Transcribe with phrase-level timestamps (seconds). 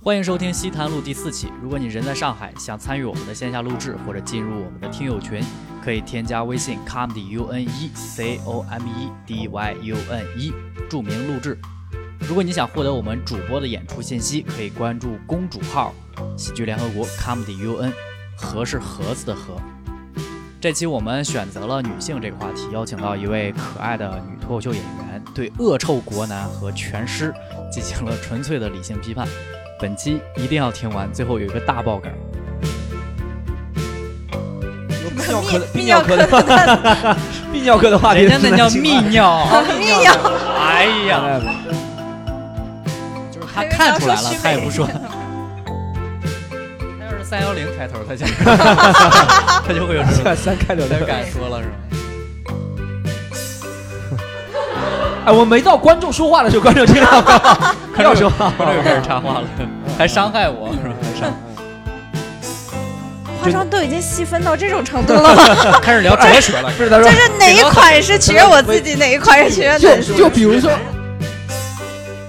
[0.00, 1.48] 欢迎收听西谈录第四期。
[1.60, 5.42] 如果你人在上海，想参与我们的线下录制或者进入我们的听友群，
[5.84, 10.52] 可以添加微信 comedy u n e c o m e d y u n e，
[10.88, 11.58] 注明录制。
[12.20, 15.92] 如果你想获得我们主播的演出信息，可以关注公主号
[16.38, 17.92] “喜剧联合国 comedy u n”，
[18.36, 19.60] 盒是盒子的盒。
[20.60, 27.34] 这期我们选择了女性这个话题，邀请到一位可爱的女脱口秀演员，对恶臭国男和全尸
[27.70, 29.26] 进行了纯粹的理性批判。
[29.80, 32.10] 本期一定要听完，最后有一个大爆梗。
[35.14, 36.26] 泌尿科的泌泌尿科的
[37.52, 39.46] 泌尿科的话题， 人家那叫泌尿，
[39.78, 40.12] 泌尿。
[40.58, 41.40] 哎呀，
[43.30, 44.86] 就是他看出来了，他也不说。
[46.98, 48.24] 他要是三幺零开头，他就
[49.66, 51.74] 他就会有这种三开头的他就敢说了是吗？
[55.28, 57.76] 哎，我没到观众说话的时候，观众听到吗？
[57.94, 59.44] 不要说话，观众又开始插话了，
[59.98, 60.94] 还伤害我是吧？
[61.02, 61.30] 还伤
[63.42, 65.78] 化妆都已经细分到这种程度了吗？
[65.84, 70.16] 开始聊哲学了，不是他说就，是哪一款是取悦我自己，哪一款是取悦男就生。
[70.16, 70.70] 就比如说，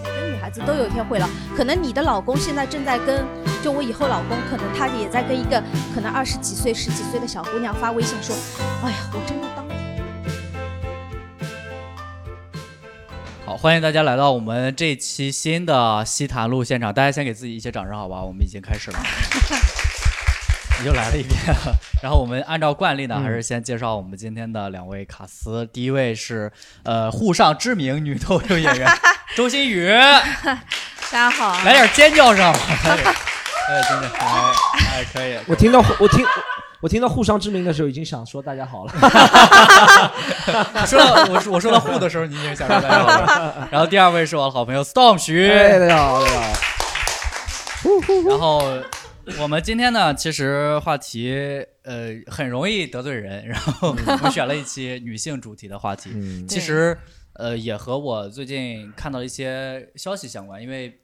[0.03, 3.25] 每个女孩子都有一天会了，可能你的老公现在正在跟，
[3.63, 5.63] 就我以后老公，可能他也在跟一个
[5.95, 8.35] 可能二十几岁、十几岁的小姑娘发微信说，
[8.83, 9.47] 哎呀，我真的
[13.49, 18.21] 好，欢迎大家来到我们这期新的西坛路现场，大家先给自己一些掌声，好吧？
[18.21, 18.99] 我们已经开始了，
[20.85, 21.35] 又来了一遍。
[22.03, 25.67] 然后我们按照惯例呢，嗯还是先介绍我们今天的两位卡司。
[25.73, 26.51] 第一位是
[26.83, 28.87] 呃沪上知名女脱口秀演员
[29.35, 30.61] 周新宇，大
[31.09, 32.53] 家好，来点尖叫声。
[32.53, 34.53] 哎，真的哎，
[34.93, 35.35] 哎可以。
[35.47, 36.23] 我听到我听
[36.81, 38.91] 我听到互商之名的时候，已经想说大家好了。
[40.87, 43.67] 说到我说我说到互的时候，你已经想说大家好了。
[43.71, 45.49] 然后第二位是我的好朋友 Storm 徐。
[45.49, 46.53] 哎，大家好，大家好。
[48.29, 48.63] 然后
[49.41, 51.35] 我们今天呢，其实话题
[51.83, 56.11] 呃很容易得罪人，然后我们选了一期女性主题的话题。
[56.13, 56.97] 嗯其实
[57.33, 60.97] 呃也和我最近看到一些消息相关，因为。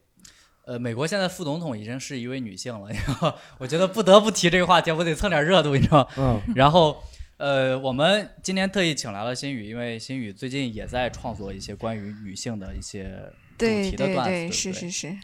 [0.66, 6.08] 呃，美国现在副总统已经是一位女性了， 然后我觉得不得不提这个话题，我得蹭点热度，你知道吗？
[6.18, 7.00] 嗯， 然后，
[7.36, 15.16] 呃，我们今天特意请来了新宇，因为新宇最近也在创作一些关于女性的一些主题的段子，对对，不是是是，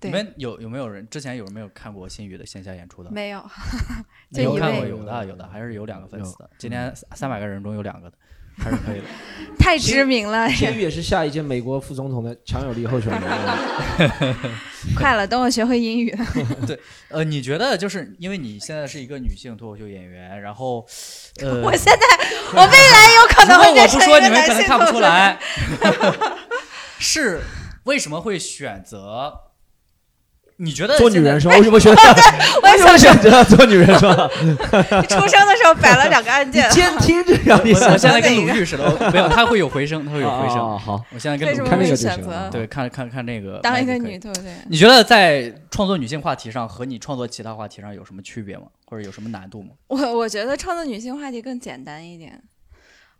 [0.00, 3.10] 你们有有没有人之前有没有看过新宇的线下演出的？
[3.10, 3.44] 没有，
[4.32, 6.48] 就有看过，有的有的，还是有两个粉丝的。
[6.56, 8.16] 今天三百个人中有两个的，
[8.58, 9.04] 还是可以的。
[9.58, 13.20] 太知名了，天宇也是下一届美国副总统的强有力候选人。
[14.94, 16.16] 快了，等我学会英语。
[16.66, 16.78] 对
[17.08, 20.86] 呃，你觉得就是因为你现在是一个女性脱口秀演员，然后，
[21.40, 22.00] 呃，我现在，
[22.52, 25.38] 我未来有可能如果我会变成不说，你们一个男性可能看不出来，
[26.98, 27.40] 是
[27.84, 29.32] 为什么会选择？
[30.58, 31.54] 你觉得做女人是吧？
[31.58, 32.02] 为什么选择？
[32.62, 34.28] 我也为什么想选择做女人是吧？
[35.08, 40.58] 出生的时候摆了两个按键，监听这样你我我现在跟鲁豫似的，没有，他会有回声，他会有回声。
[40.58, 44.52] 哦好，我现在跟看那个就选择行对，看看看那个当一个女，对不对？
[44.68, 48.64] 你觉得在创作女性话题上和你创作其他话题上有什么区别吗？
[48.86, 49.70] 或者有什么难度吗？
[49.88, 52.40] 我我觉得创作女性话题更简单一点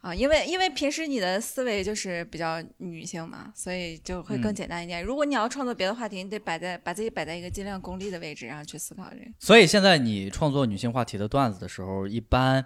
[0.07, 5.03] 啊，因为因为平时你的思维就是比较女性嘛，所以就会更嗯简单一点。
[5.03, 9.25] 如果你要创作别的话题，你得摆在把自己摆在一个尽量功利的位置，然后去思考这个。
[9.41, 12.65] 所以现在你创作女性话题的段子的时候，一般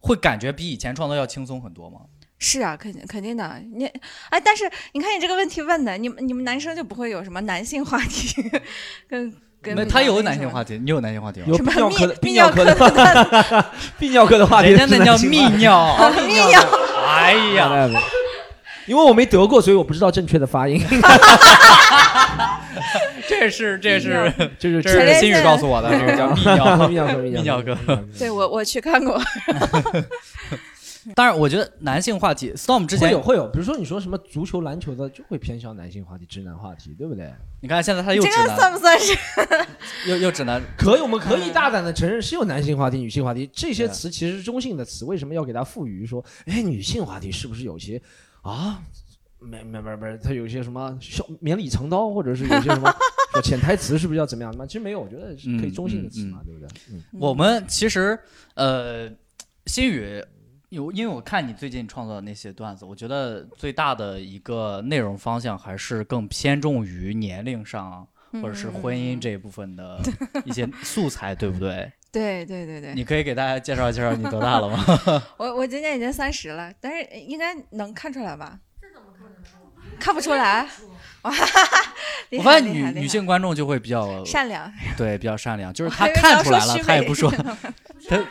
[0.00, 2.06] 会感觉比以前创作要轻松很多吗？
[2.38, 3.62] 是啊，肯定肯定的。
[3.74, 3.84] 你
[4.30, 8.42] 哎，但是你看你这个问题问的，你们你们男生就不会有什么男性话题，
[9.06, 9.30] 跟
[9.60, 11.46] 跟没，他有男性话题，你有男性话题吗？
[11.48, 12.74] 有什么泌尿科的 泌泌尿科的
[14.00, 16.60] 泌尿科的话题，人家那叫泌尿，泌尿。
[17.06, 18.00] 哎呀， 呀，
[18.86, 20.82] 因为我没得过，所以我不知道正确的发音。
[23.28, 27.76] 这是这是这是这是新宇告诉我的，这个叫泌尿泌尿科，泌尿科。
[28.18, 29.20] 对我我去看过，
[31.14, 37.32] 当然，我觉得男性话题，Storm 之前会有会有，比如说你说什么足球、篮球的，就会偏向男性话题、直男话题，对不对？
[37.60, 39.16] 你看现在他又这个直男，算不算是？
[40.08, 48.00] 又又直男，可以，我们可以大胆的承认是有男性话题、女性话题，这些词其实是中性的词，为什么要给它赋予说，哎，女性话题是不是有些
[48.42, 48.82] 啊？
[49.40, 52.92] 没没没没，它有一些什么笑绵里藏刀，或者是有些什么
[53.40, 54.52] 潜台词，是不是要怎么样？
[54.58, 56.68] 那其实没有，我觉得是可以中性的词嘛，对不对？
[56.90, 58.18] 嗯，我们其实
[58.54, 59.08] 呃，
[59.66, 60.20] 新宇
[60.70, 68.06] 有，因为我看你最近创作的那些段子，我觉得最大的一个内容方向还是更偏重于年龄上。
[68.30, 69.98] 或者是婚姻这一部分的
[70.44, 71.90] 一些 素材，对不对？
[72.12, 74.84] 对对对对，你可以给大家介绍介绍你多大了吗？
[75.38, 78.58] 我我今年已经三十了，但是应该能看出来吧？
[78.82, 80.68] 这怎么看看不出来？
[81.24, 87.30] 我发现女女性观众就会比较善良，对比较善良，就是她看出来了，她也不说。
[87.30, 88.28] 他比我还小呢。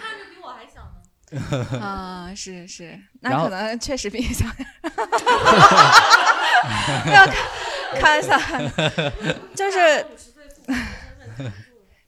[1.79, 4.73] 啊， 是是，那可能确实比你小点儿。
[7.03, 7.35] 不要开
[7.99, 8.37] 开玩笑，
[9.55, 10.05] 就是。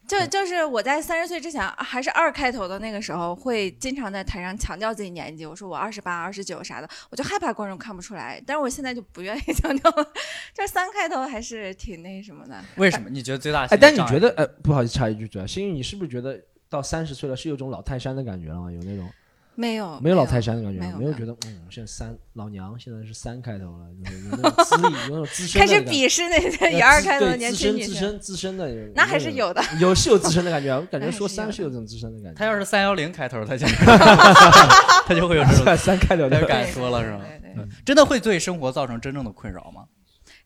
[0.07, 8.42] 就就是我在三十岁之前还是二开头的那个时候，会经常在台上强调自己年纪，我说我二十八、二十九啥的，我就害怕观众看不出来。
[8.44, 10.12] 但是我现在就不愿意强调了，
[10.51, 12.60] 这三开头还是挺那什么的。
[12.77, 13.07] 为什么？
[13.07, 18.71] 你觉得最大哎，但你觉得，哎，不好意思插一句嘴啊，星宇，你是不是觉得到三十岁了是有种老泰山的感觉了吗？
[18.71, 19.10] 有那种
[19.56, 20.80] 没有没有老泰山的感觉？
[20.80, 29.62] 没有没有觉得，嗯，现在三老娘现在是三开头了，有有那种资历，有那种资深开始的感觉鄙视那 些呃以二开头的年轻女生，资深资深的有，那还是有的。
[29.81, 32.38] 有是有资深的感觉，我感觉说三是有这种资深的感觉。
[32.38, 33.68] 他要是三幺零开头，他就
[35.06, 37.19] 他就会有这种三开头的他就敢说了是吧？
[37.42, 39.83] 对对对真的会对生活造成真正的困扰吗？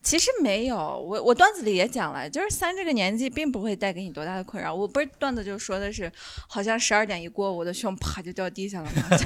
[0.03, 4.75] 其实没有，我我段子里也讲了，就是三这个年纪并不会带给你多大的困扰。
[4.75, 6.11] 我不是段子就说的是，
[6.47, 9.25] 好像十二点一过，我的胸啪就掉地下了嘛， 就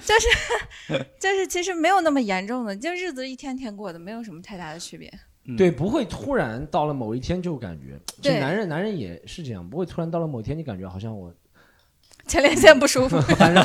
[0.00, 5.12] 就是就是其实没有那么严重的，就日子一天天过的，没有什么太大的区别。
[5.48, 11.32] 嗯对，，不会突然到了某一天就感觉，就对男人男人也是这样，不会突然到了某一天你感觉好像我
[12.26, 13.62] 前列腺不舒服， 反正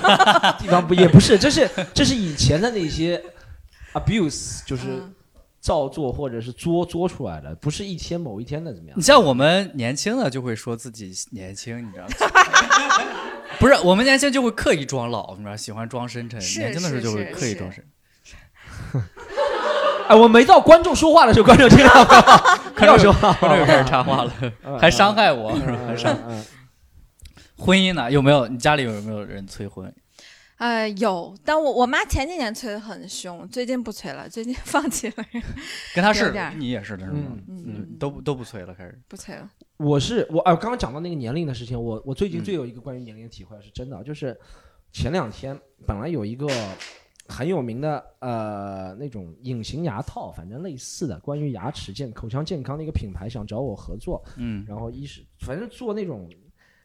[0.60, 3.24] 地方不也不是，这是这是以前的那些
[3.94, 5.02] abuse，就是
[5.62, 9.04] 嗯照做或者是作作出来的，不是一天某一天的怎么样你？
[9.04, 12.14] 像我们年轻的就会说自己年轻，你知道吗？
[13.60, 16.40] 不是，我们年轻就会刻意装老，你知道，喜欢装深沉。
[16.40, 17.86] 年轻的时候就会刻意装深。
[20.10, 22.42] 哎，我没到观众说话的时候，观众听到吗？
[22.76, 24.34] 不要说话，观众又开始插话了，
[24.64, 25.54] 嗯 还伤害我，
[25.86, 26.18] 还伤。
[27.56, 28.10] 婚姻呢？
[28.12, 28.48] 有没有？
[28.48, 29.94] 你家里有没有人催婚？
[30.62, 35.16] 呃，有，但我我妈前几年催的很凶，最近不催了，最近 放弃了，
[35.96, 37.36] 跟他是你也是的是吗？
[37.48, 39.02] 嗯都都不催了，开始。
[39.08, 39.50] 不催了。
[39.78, 44.40] 我是我啊，刚刚讲到那个年龄的事情，我我最近嗯最有一个关于年龄的体会是真的，就是
[44.92, 46.48] 前两天本来有一个
[47.28, 56.30] 很有名的呃那种隐形牙套，反正类似的关于牙齿健口腔健康的一个品牌想找我合作，嗯然后一是反正做那种。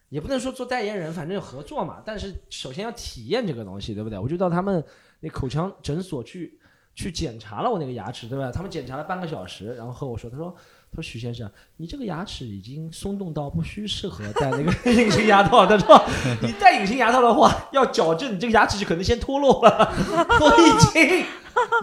[0.09, 2.03] 也不能说做代言人，反正有合作嘛。
[2.05, 4.19] 但是首先要体验这个东西，对不对？
[4.19, 4.83] 我就到他们
[5.21, 6.59] 那口腔诊所去
[6.95, 8.51] 去检查了我那个牙齿，对吧？
[8.51, 10.55] 他们检查了半个小时，然后和我说，他说
[10.91, 15.67] 他说许先生，你这个牙齿已经松动到不需适合戴那个 隐形牙套。
[15.67, 16.01] 他说
[16.41, 19.93] 你戴隐形牙套的话，要矫正你这个牙齿就可能先脱落了。
[20.41, 21.27] 我已经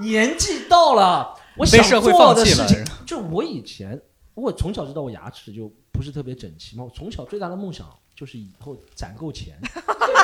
[0.01, 4.01] 年纪到了，我想做放弃了的事情，就我以前
[4.33, 9.55] 我从小知道我牙齿就不是特别整齐嘛，我从小最大的梦想就是以后攒够钱，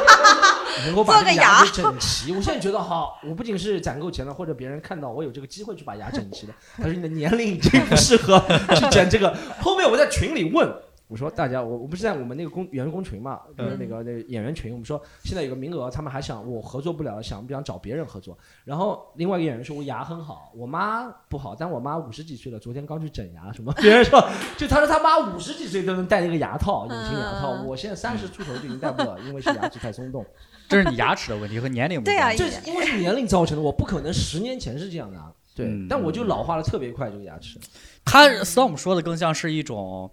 [0.85, 2.31] 能够把这个牙整齐。
[2.31, 8.39] 我现在觉得好，我不仅是攒够钱了，或者别人看到我有这个机会去把牙整齐了，他说你的年龄已经不适合
[8.75, 9.35] 去整这个。
[9.59, 10.71] 后面我在群里问。
[11.09, 18.37] 我说大家，我我不是在我们那个工员工群嘛，就是那个那个演员群，我们说现在有个名额，他们还想我合作不了，想不想找别人合作？
[18.63, 23.73] 然后另外一个演员说我牙很好，我妈不好，但我妈五十几岁了，昨天刚去整牙，什么？
[23.81, 24.23] 别人说
[24.55, 30.23] 就他说他妈五十几岁都能戴那个牙套，隐形牙套，嗯我现在三十出头就已经戴不了，因为是牙齿太松动。
[30.69, 35.33] 这是你牙齿的问题和年龄 没对啊这因为是年龄造成的，我不可能十年前是这样的啊。
[35.55, 37.59] 对，嗯但我就老化的特别快，这个牙齿。
[38.05, 40.09] 他 Storm 说的更像是一种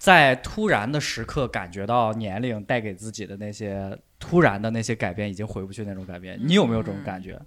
[0.00, 6.40] 在突然的时刻感觉到年龄带给自己的那些突然的那些改变已经回不去那种改变。
[6.42, 7.38] 你有没有这种感觉？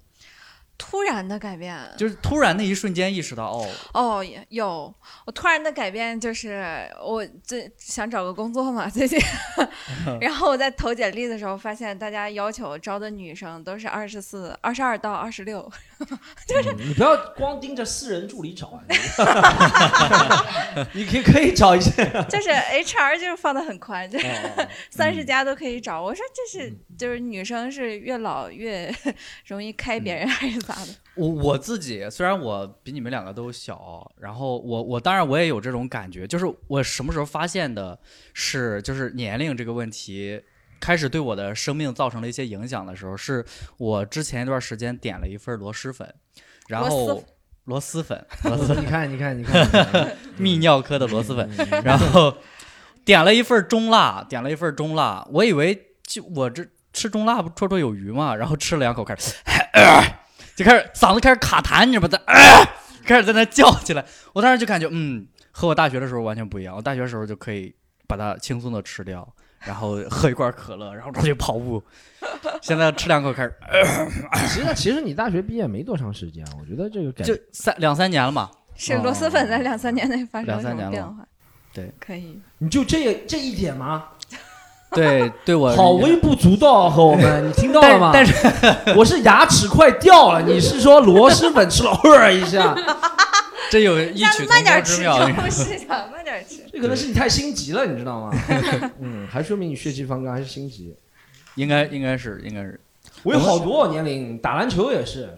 [0.76, 4.92] 突然的改变，就是突然那一瞬间意识到，哦，哦，有。
[5.24, 9.16] 我突然的改变就是，我最想找个工作嘛，最近，
[10.20, 15.70] 然后我在投简历的时候，发现大家要求招的女生都是二十四、二十二到二十六，
[16.10, 18.82] 嗯你不要 光盯着私人助理找啊，
[20.92, 21.90] 你 你可以可以找一些。
[22.28, 24.18] 就是 HR 就是放的很宽，就
[24.90, 26.02] 三十家都可以找。
[26.02, 28.92] 我说这是就是女生是越老越
[29.46, 30.88] 容易开别人还是咋的？
[31.14, 37.98] 我我自己虽然我比你们两个都小，然后我我当然我也有这种感觉，就是我什么时候发现的
[38.32, 40.42] 是，就是年龄这个问题
[40.80, 43.44] 开始对我的生命造成了一些影响的时候，是
[43.78, 46.14] 我之前一段时间点了一份螺蛳粉，
[46.68, 47.24] 然后
[47.64, 49.66] 螺蛳粉，螺蛳粉 你看，你看，你看，
[50.38, 52.36] 泌尿科的螺蛳粉，嗯然后
[53.04, 59.34] 点了一份中辣，点了一份中辣，我以为就我这吃中辣不绰绰有余嘛，然后吃了两口开始，
[60.54, 62.22] 就开始嗓子开始卡痰，你知道吧？
[63.04, 66.74] 开始在那叫起来，我当时就感觉，嗯，和我大学的时候完全不一样。
[66.74, 67.74] 我大学的时候就可以
[68.06, 69.34] 把它轻松的吃掉，
[69.66, 71.82] 然后喝一罐可乐，然后出去跑步。
[72.62, 73.52] 现在吃两口开始，
[74.48, 78.50] 其实其实你大学毕业没多长时间，我觉得这个改就三两三年了嘛。
[78.76, 81.24] 是螺蛳粉在两三年内发生了变化？
[81.72, 82.40] 对，可以。
[82.58, 84.04] 你就这这一点吗？
[84.90, 88.10] 对对我 好微不足道，和我们，你听到了吗？
[88.14, 88.32] 但是
[88.96, 92.74] 我是牙齿快掉了，你是说螺蛳粉吃了呵一下？
[93.70, 95.50] 这有异曲同工慢点吃，之妙。
[95.50, 96.62] 是想慢点吃。
[96.72, 98.30] 这可能是你太心急了，你知道吗？
[99.00, 100.94] 嗯，还说明你血气方刚，还是心急。
[101.56, 102.80] 应该应该是应该是，
[103.22, 105.28] 我有好多年龄，打篮球也是，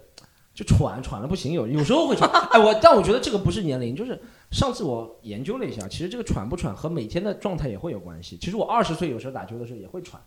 [0.54, 2.30] 就喘喘的不行，有有时候会喘。
[2.50, 4.18] 哎，我但我觉得这个不是年龄，就是
[4.50, 8.38] 上次我研究了一下，其实这个喘不喘和每天的状态也会有关系。
[8.40, 10.18] 其实我二十岁有时候打球的时候也会喘，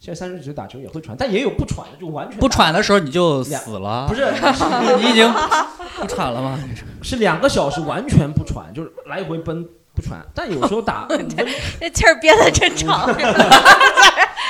[0.00, 4.24] 现在三十几岁打球也会喘，但也有不喘的，就完全不打喘的时候你就死了，不是
[4.98, 5.30] 你已经
[6.00, 6.58] 不喘了吗？
[7.02, 9.62] 是两个小时完全不喘，就是来回奔
[9.94, 10.24] 不喘。
[10.34, 13.14] 但有时候打 五分这气儿憋得真长。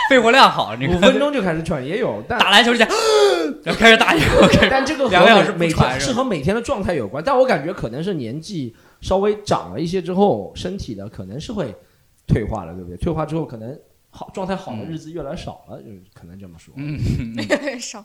[0.08, 2.88] 肺活量好，你五分钟就开始喘，也有，但打篮球之前，
[3.62, 11.72] 然后开始打球，开始但这个和两个小时每天是和每天的状态有关，但我感觉可能是年纪稍微长了一些之后，身体的可能是会
[12.26, 12.96] 退化了，对不对？
[12.96, 13.76] 退化之后可能
[14.10, 16.74] 好状态好的日子越来越少了，就是可能这么说。
[16.78, 16.98] 嗯，
[17.80, 18.04] 少。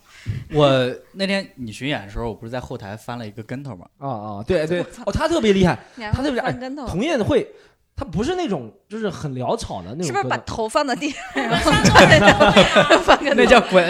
[0.53, 3.85] 我那天你巡演的时候，我不是在后台翻了一个跟头吗？
[3.97, 5.77] 啊啊，对对，哦，他特别厉害，
[6.13, 7.47] 他特别哎会翻跟头，童燕会，
[7.95, 12.99] 他不是那种就是很潦草的那种是不是把头放在地上， 然后翻跟头？
[13.01, 13.83] 翻跟头，那叫滚。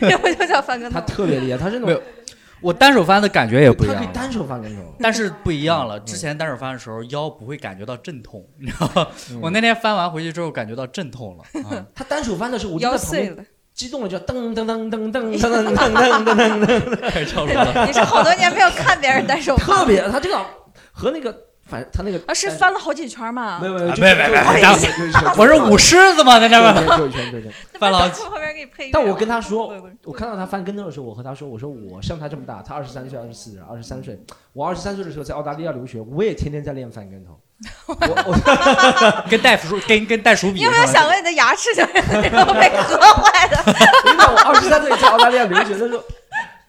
[0.00, 1.06] 这 不就叫翻跟头他？
[1.06, 2.02] 特别厉害，他是那种有
[2.64, 4.82] 我单手翻的感觉也不一样了，他可以单手翻跟头。
[4.98, 5.98] 但是不一样了。
[5.98, 9.06] 嗯之前单手翻的时候腰不会感觉到阵痛， 你知道吗？
[9.30, 11.44] 嗯我那天翻完回去之后感觉到阵痛了。
[11.68, 13.44] 啊 他单手翻的时候，我就腰在旁边碎了。
[13.74, 17.86] 激动了就噔噔噔噔噔噔噔噔噔噔噔，开始跳楼了。
[17.86, 20.40] 你是好多年没有看别人单手翻特别他这个
[20.92, 22.34] 和那个反正他那个啊？
[22.34, 23.58] 是翻了好几圈吗？
[23.60, 26.38] 没有没有，就啊别别别就咱就就就我是舞狮子吗？
[26.38, 27.52] 在这就边就一圈就一圈。
[27.78, 28.22] 翻了好几。
[28.22, 28.90] 后边给你配乐。
[28.92, 34.18] 但我跟他说我看到他翻跟头的时候，我和他说，我说我像他这么大，他二十三岁、二十四、二十三岁，
[34.52, 37.40] 我二十三岁的时候在澳大利亚留学，我也天天在练翻跟头。
[37.86, 43.56] 我我 跟袋鼠跟跟袋鼠比你有没有想过你的牙齿就是那种被磕坏的？
[44.04, 46.02] 你看我二十三岁在澳大利亚留学的时候，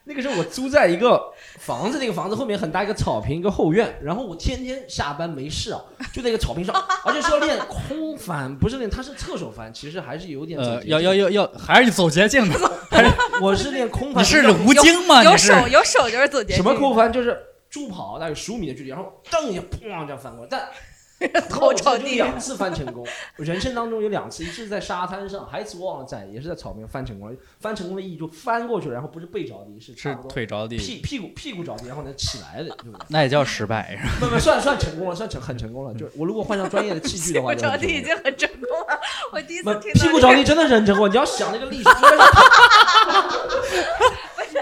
[0.06, 1.22] 那个时候我租在一个
[1.66, 5.82] 房子，那个房子后面很大一个草坪，一个后院，然后我天天下班没事啊，
[6.14, 12.56] 就在一个草坪上，而且是要练空翻，不是练，他是侧手翻，其实还是有点走呃，径要要要要，还是走捷径的。
[13.42, 15.24] 我是练空翻，你是吴京吗？
[15.24, 16.58] 有你是手有手就是走捷径。
[16.58, 17.12] 什么空翻？
[17.12, 17.36] 就是
[17.70, 20.70] 助跑大概十五米的距离，然后蹬一下，砰这样翻过来，但
[21.50, 23.06] 头朝我就地两次翻成功，
[23.38, 27.36] 人生当中有两次，一次在沙滩上，还一次忘了在，也是在草坪翻成功了。
[27.60, 33.06] 翻成功的意义就翻过去了，然后不是背着地，是差是不多腿着地，屁屁股屁股着地，然后能起来的，对不对？
[33.08, 33.98] 那也叫失败。
[33.98, 35.94] 是吧 不不，算算成功了，算成很成功了。
[35.94, 39.00] 就是我如果换上专业的器具的话， 屁股着地已经很成功了。
[39.32, 41.10] 我第一次听到屁股着地真的是很成功。
[41.10, 41.90] 你要想那个历史，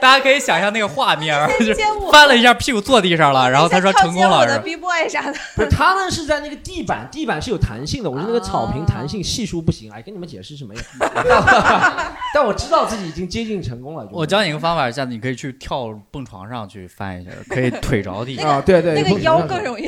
[0.03, 1.73] 大家可以想象那个画面， 就是
[2.11, 10.81] 翻了一下，屁股坐地上了，然后他说成功了，？B boy 啥的，不是他们是在那个地板，地板是有弹性的，我是那个草坪弹性系数不行，哎，跟你们解释是没有。
[12.35, 14.05] 但我知道自己已经接近成功了。
[14.11, 18.37] 我教你一个方法，下次你可以去跳蹦床上去翻一下，可以腿着地。
[18.39, 19.87] 啊，对对，那个腰更容易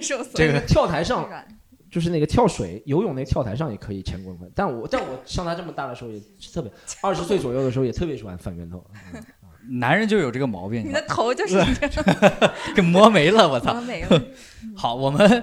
[0.00, 0.30] 受损。
[0.34, 1.28] 这个跳台上
[1.90, 6.70] 就是那个跳水游泳那跳台上也可以前滚翻，但我但我像他这么大的时候也是特别，
[7.00, 8.84] 二十岁左右的时候也特别喜欢翻跟头。
[9.14, 9.22] 嗯
[9.68, 11.62] 男人就有这个毛病，你的头就是
[12.74, 13.72] 给磨没了，我操！
[13.74, 14.22] 磨没了。
[14.76, 15.42] 好，我们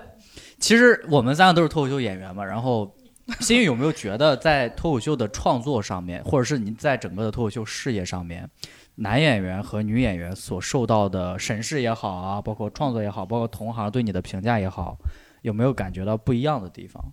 [0.59, 2.95] 其实我们三个都是脱口秀演员嘛，然后
[3.39, 8.49] 新宇有没有觉得在脱口秀的创作上面，或者是您在整个的脱口秀事业上面，
[8.95, 14.97] 男演员和女演员所受到的审视也好啊，包括创作也好，包括同行对你的评价也好，
[15.41, 17.03] 有没有感觉到不一样的地方？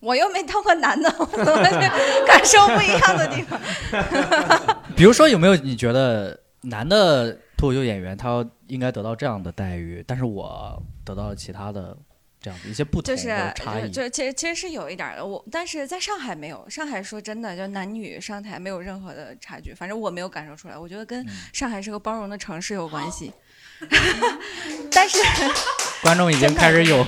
[0.00, 3.58] 我又没当过男的，我怎么去感受不一样的地方？
[4.94, 11.96] 比如说，有没有你觉得男的脱口秀演员他应该得到这样的待遇，但是我得到了其他的
[12.40, 13.90] 这样的一些不同就是的差异？
[13.90, 20.76] 就就其实其实是有一点儿的，我但是在上海没有，上海说真的，就男女上台没有任何的差距，反正我没有感受出来。
[20.76, 23.32] 我觉得跟嗯上海是个包容的城市有关系，
[24.92, 25.18] 但是
[26.02, 27.06] 观众已经开始有，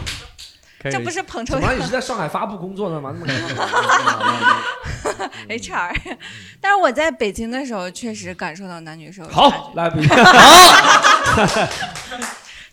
[0.79, 1.75] 这不是捧臭怎么了？
[1.79, 3.15] 你是在上海发布工作的吗？
[3.19, 3.33] 那么
[5.49, 6.17] HR，
[6.61, 9.77] 但是我在北京的时候确实感受到男女是有差好，距。
[9.77, 10.01] 来不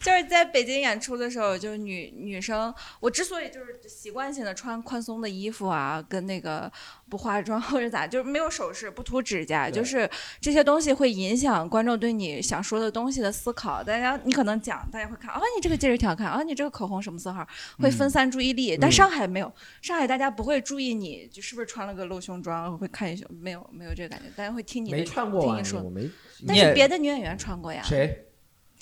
[0.03, 6.69] 就是在北京演出的时候，就是女女生，我之所以就是习惯性的穿宽松的衣服啊，跟那个
[7.09, 10.09] 不化妆或者咋，就是没有首饰、不涂指甲，就是
[10.41, 13.81] 这些东西会影响观众对你想说的东西的思考。
[13.81, 17.47] 大家你可能讲，大家会看啊，你这个戒指挺好看啊，你这个口红什么色号，
[17.79, 18.75] 会分散注意力。
[18.75, 19.49] 但上海没有，
[19.81, 25.55] 上海大家不会注意你就是不是穿了个露胸装，会看一宿，没有没有这个感觉，大家会听你的没穿过啊？
[25.55, 26.09] 听你说我没
[26.45, 28.27] 但是别的女演员穿过呀，谁？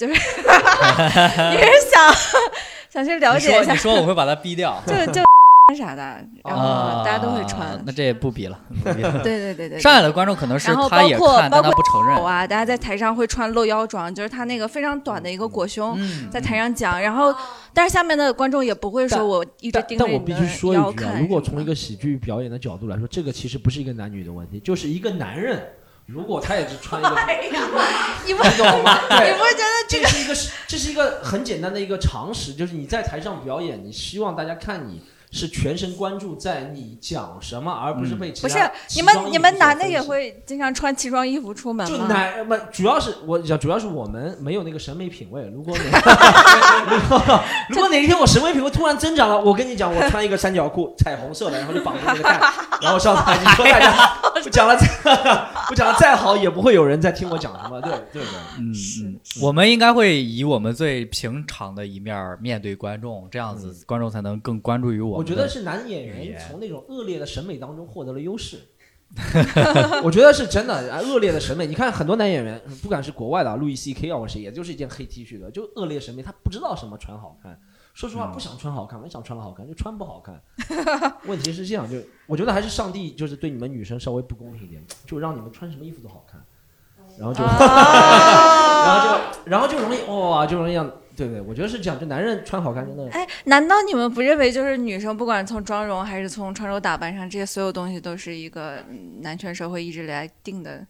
[0.01, 0.13] 就是
[1.53, 2.13] 也是想
[2.89, 4.81] 想去了解一下你，说，我会把它逼掉。
[4.87, 5.21] 就就
[5.77, 7.81] 啥的，然后啊，大家都会穿。
[7.85, 8.59] 那这也不比了。
[8.83, 12.25] 不比了对对对对，上海 的观众可能是然后他也包括看，但包括他不承认。
[12.25, 17.33] 啊，大家在台上会穿露腰装，就是他那个非常短的一个裹胸，嗯，在台上讲，然后
[17.73, 25.57] 但是下面的观众也不会说我一直盯着你但我必须说一句啊，如果从一个喜剧表演的角度来说，这个其实不是一个男女的问题，就是一个男人，
[26.11, 27.09] 如果他也是穿一个，
[27.45, 27.83] 你懂吗？
[28.25, 28.49] 你不会，
[29.53, 30.35] 觉得这是一个
[30.67, 38.59] 这是一个很简单的一个常识，就是你在台上表演，你希望大家看你是全神贯注在你讲什么，而不是被其不是
[38.95, 42.07] 你们你们男的也会经常穿奇装异服出门吗就吗？
[42.13, 45.41] 男不主要是我讲，主要是我们没有那个审美品味。
[45.53, 45.83] 如果哪
[46.89, 52.39] 如果如果哪一天我审美品味突然增长了，我跟你讲，我穿一个三角裤，彩虹色的，然后就绑着那个带，
[52.81, 54.87] 然后上台，你说大家我讲了 再
[55.69, 58.37] 我讲的再好，也不会有人在听我讲什么，对对不对？
[58.59, 58.73] 嗯
[59.05, 65.20] 嗯，我们应该会以我们最平常的一面儿面对观众，这样子观众才能更关注于我。
[65.21, 68.57] 我觉得是男演员从那种恶劣的审美当中获得了优势。
[70.03, 71.67] 我觉得是真的，啊恶劣的审美。
[71.67, 77.59] 你看很多男演员，不管是国外的啊路易 C K 啊，或者谁，也就是一件黑 T 恤的，就恶劣审美，他不知道什么穿好看。
[77.93, 80.41] 说实话，嗯不想穿好看，我想穿了好看，就穿不好看。
[81.27, 86.41] 问题是这样，就我觉得还是上帝就是对你们女生稍微不公平一点，就让你们穿什么衣服都好看，
[87.19, 93.09] 然后就，啊 然后就，然后就容易哇、就容易让，对对，我觉得是这样，就男人穿好看真的。
[93.11, 100.85] 哎，难道你们不认为就是女生不管从妆容还是从穿着打扮上，这些所有东西都是一个嗯男权社会一直以来定的，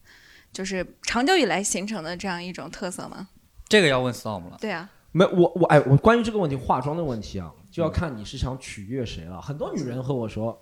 [0.54, 3.28] 就是长久以来形成的这样一种特色吗？
[3.68, 4.58] 这个要问 Storm 了。
[4.60, 9.42] 对啊，没，我我哎，我关于这个问题，化妆的问题啊，就要看你是想取悦谁了。
[9.42, 10.62] 很多女人和我说，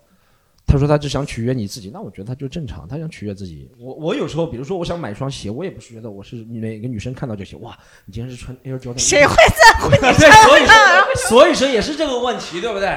[0.70, 3.68] 她说他只想取悦你自己，那我觉得他就正常，他想取悦自己。
[3.76, 12.96] 我我有时候，比如说我想买双鞋，我也不是觉得我是哪个女生看到就行，哇，你今天是穿 Air Jordan，谁会在乎你对，所以说所以说也是这个问题，对不对？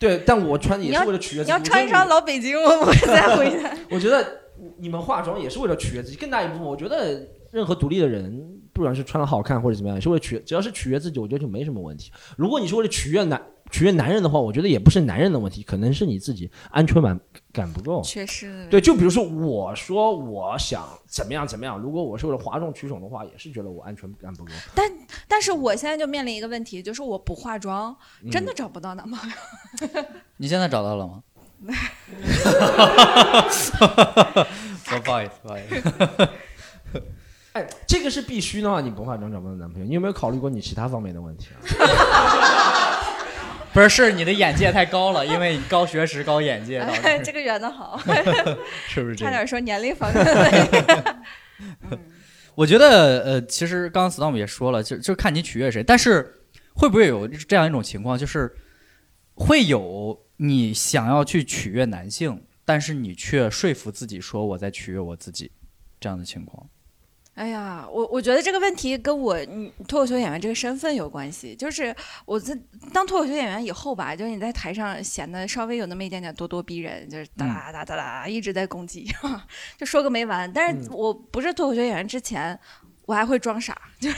[0.00, 1.52] 对，但我穿也是为了取悦自己。
[1.52, 3.70] 你要穿一双老北京，我不会在乎你的。
[3.88, 4.26] 你，我觉得
[4.78, 12.10] 你们化妆也是为了取悦自己，更大一部分，我觉得任何独立的人，不管是穿的好看或者怎么样，是为了取，只要是取悦自己，我觉得就没什么问题。
[12.36, 13.40] 如果你是为了取悦男
[13.72, 17.18] 取悦男人的话，我觉得也不是男人的问题，可能是你自己安全感
[17.52, 18.00] 感不够。
[18.02, 18.68] 确实。
[18.70, 24.52] 对，就比如说我说我想怎么样怎么样，如果我是为了哗众取宠的话，也是觉得我安全感不够。
[24.74, 24.88] 但
[25.26, 29.36] 但是我现在就面临一个问题，就是我不化妆，嗯真的找不到男朋友。
[30.36, 31.22] 你现在找到了吗？
[34.84, 36.28] 不 不好意思，不好意思。
[37.52, 39.86] 哎，这个是必须的话，你不化妆找不到男朋友。
[39.86, 41.60] 你有没有考虑过你其他方面的问题啊？
[43.72, 47.98] 不是，是你的眼界太高了，因为你高学识、高眼界，导致这个圆的好，
[48.86, 49.16] 是不是？
[49.16, 51.98] 差点说年龄方面的问题。
[52.54, 56.42] 我觉得，呃，其实刚刚 Storm 也说了，就就看你取悦谁，但是
[56.74, 58.54] 会不会有这样一种情况，就是
[59.34, 65.50] 会有你想要去取悦男性，但是你却说服自己说我在取悦我自己
[65.98, 66.68] 这样的情况？
[67.34, 71.54] 哎呀，我我觉得这个问题跟我嗯脱口秀演员这个身份有关系。
[71.54, 71.94] 就是
[72.26, 72.56] 我在
[72.92, 79.10] 当脱口秀演员以后吧，就是你在台上显得稍微有那么一点点咄咄逼人，就是哒啦哒哒啦一直在攻击，
[79.78, 80.50] 就说个没完。
[80.52, 82.58] 但是我不是脱口秀演员之前，
[83.06, 84.16] 我还会装傻， 就是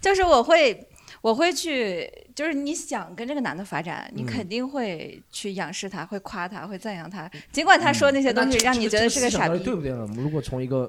[0.00, 0.86] 就是我会。
[1.20, 9.58] 我会去，就是你想跟这个男的发展，你嗯肯定会去仰视他，会夸他，会赞扬他，尽管他说那些东西让你觉得是个傻逼。
[9.58, 10.06] 对不对呢？
[10.14, 10.88] 如果从一个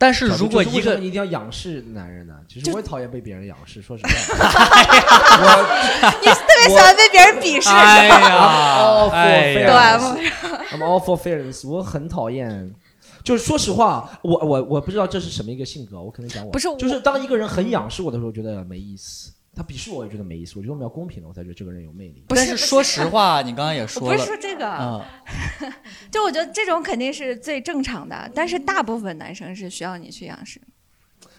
[0.00, 2.32] 但是如果是一个你一定要仰视男人呢？
[2.48, 4.10] 其实我也讨厌被别人仰视，说实话。
[6.22, 9.60] 你特别喜欢被别人鄙视，哎是吧？
[9.60, 12.74] 呀 呀，I'm all for fairness，我很讨厌。
[13.22, 20.54] 就是说实话，我我我不知道这是什么一个性格，我可能讲我不是我就是当一个人很仰视我的时候，觉得没意思；他鄙视我也觉得没意思。
[20.56, 22.24] 我觉得我们要公平的，我才觉得这个人有魅力。
[22.28, 25.02] 不是但是说实话，你刚刚也说了不是说这个，嗯，
[26.10, 30.60] 就我觉得这种肯定是最正常的，但是大部分男生是需要你去仰视，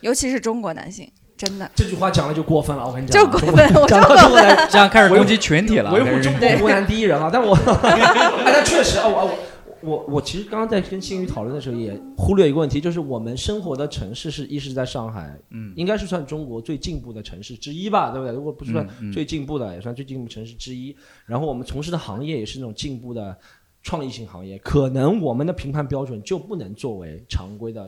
[0.02, 4.02] 尤其是中国男性，真的这句话讲了就过分了，我跟你讲啊，就过分，我讲。
[4.02, 7.30] 到中国男这样开始攻击群体了，维护中国湖南第一人了！
[7.32, 9.38] 但我， 哎，但确实啊，我我
[9.84, 18.36] 我我其实刚刚在跟新宇讨论的时候也忽略一个问题，就是我们生活的城市是一是在上海，嗯应该是算中国最进步的城市之一吧，对不对？
[18.36, 20.96] 如果不算嗯嗯最进步的，也算最进步城市之一。
[21.26, 23.38] 然后我们从事的行业也是那种进步的
[23.82, 27.86] 创意性行业，可能我们的评判标准就不能作为常规的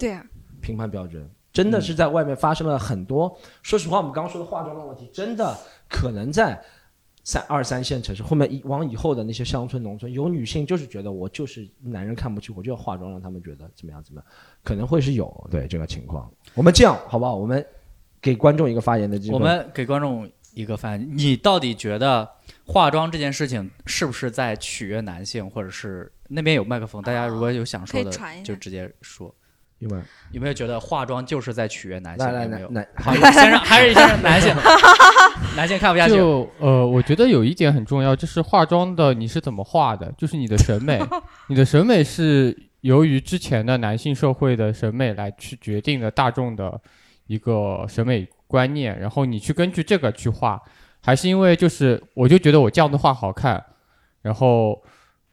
[0.62, 1.30] 评判标准。
[1.52, 5.56] 真的是在外面发生了很多，说实话，我们刚刚说的化妆的问题，真的
[5.88, 6.60] 可能在
[7.24, 14.26] 三二三线城市后面一往以后的那些乡村农村，有女性就是觉得我就是男人看不起我，就要化妆让他们觉得怎么样怎么样，
[14.64, 16.30] 可能会是有对这个情况。
[16.54, 17.36] 我们这样好不好？
[17.36, 17.66] 我们
[18.22, 19.36] 给观众一个发言的机会。
[19.36, 22.30] 我们给观众一个发言，你到底觉得
[22.66, 28.12] 化妆这件事情是不是在取悦男性，或者是那边有麦克风，大家如果有想说的
[28.44, 29.34] 就直接说。
[29.84, 29.96] 有没
[30.32, 30.42] 有？
[30.42, 32.26] 没有觉得化妆就是在取悦男性？
[32.26, 32.60] 来来？
[32.60, 34.54] 来先生还是先让男性，
[35.56, 36.16] 男性看不下去。
[36.16, 41.00] 就呃，我觉得有一点很重要，就是化妆的你是怎么化的，就是你的审美，
[41.48, 46.80] 你的审美是由于之前的男性社会的审美来去决定的大众的
[47.28, 50.62] 一个审美观念，然后你去根据这个去画，
[51.02, 53.64] 还是因为就是我就觉得我这样子画好看，
[54.22, 54.82] 然后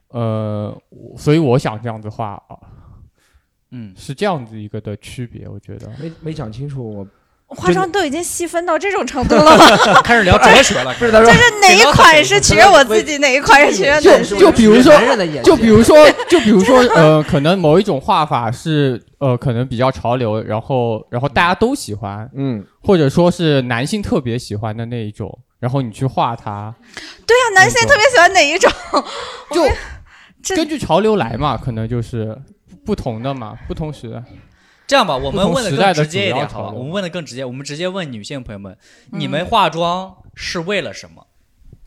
[0.09, 0.77] 呃，
[1.17, 2.59] 所以我想这样子画啊，
[3.73, 5.89] 嗯，是这样子一个的区别，我觉得。
[6.01, 7.07] 没没讲清楚，
[7.49, 10.01] 我化妆都已经细分到这种程度了吗？
[10.05, 10.95] 开始聊哲学了。
[10.95, 14.39] 不是就是哪一款是取悦我自己，哪一款是取悦就男性？
[14.39, 14.95] 就比如说
[15.45, 15.97] 就比如说，
[16.31, 26.73] 就比如说，呃，可能某一种画法是呃，可能比较潮流，然后然后大家都喜欢，嗯，或者说是男性特别喜欢的那一种，然后你去画它，
[27.27, 28.71] 对呀、男性特别喜欢哪一种？
[29.51, 29.75] 就这
[30.57, 32.37] 根据潮流来嘛，可能就是
[32.85, 34.23] 不同的嘛，不同时代。
[34.87, 36.73] 这样吧，我们问的更直接一点，好吧？
[36.73, 38.77] 我们问的更直接，我们直接问女性朋友们：
[39.13, 41.27] 你嗯们化妆是为了什么？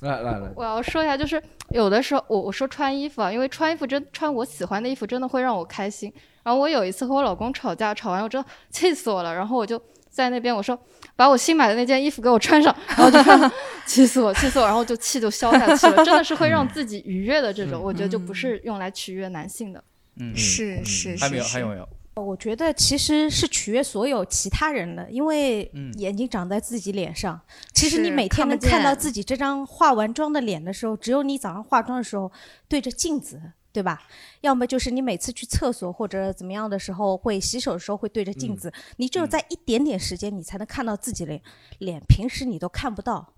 [0.02, 6.12] 来来来，我要说一下，就是有的时候我我说穿衣服啊，因为穿衣服真穿我喜欢的衣服真的会让我开心。
[6.44, 10.78] 然后我有一次和我老公吵架，吵完我真的气死我了，然后我就在那边我说
[11.15, 13.52] 把我新买的那件衣服给我穿上，然后就穿 上，
[13.86, 19.84] 气死我，气死我，然后就气就消下去了，真的是会让自己愉悦的这种，我觉得就不是用来取悦男性的。
[20.19, 21.88] 嗯，是是是，还没有，还有没有？
[22.15, 27.41] 我觉得其实是取悦所有其他人的，因为嗯眼睛长在自己脸上。
[27.73, 32.32] 其实你每天能看到自己这张化完妆的脸的时候，只有你早上化妆的时候
[32.67, 33.41] 对着镜子，
[33.74, 34.02] 对吧？
[34.40, 38.72] 要么就是你每次去厕所或者怎么样的时候，会洗手的时候会对着镜子。
[38.98, 41.42] 你只有在一点点时间，你才能看到自己的
[41.80, 43.34] 脸，平时你都看不到。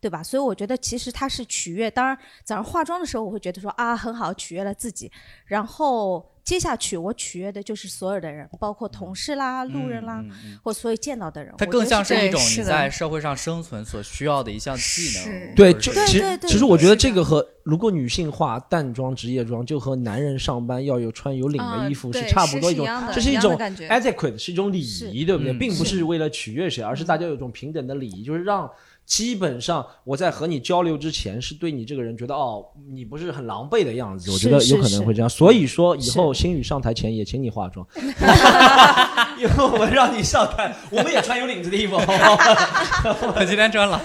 [0.00, 0.20] 对吧？
[0.20, 1.88] 所以我觉得其实它是取悦。
[1.88, 5.08] 当然，早上化妆的时候，我会觉得说啊，很好，取悦了自己。
[5.46, 11.50] 然后接下去我取悦的就是所有的人，包括同事啦、路人啦，嗯嗯嗯或所有见到的人。
[11.56, 15.54] 它更像是一种你在社会上生存所需要的一项技能。
[15.54, 24.78] 对，就其实其实我觉得这个和如果女性化淡妆、职业装，就和男人上班要有穿有领的啊衣服是差不多一种这是一种 etiquette，是一种礼
[25.10, 25.54] 仪，对不对？
[25.54, 28.70] 嗯并不是为了取悦谁，而是大家有一种平等的礼仪，就是让。
[29.12, 35.28] 基本上我在和你交流之前，是对你这个人觉得哦，你不是很狼狈的样子，我觉得有可能会这样。
[35.28, 37.86] 所以说以后星宇上台前也请你化妆，
[39.38, 43.34] 以后我们让你上台，我们也穿有领子的衣服，好 不好？
[43.36, 44.00] 我今天穿了。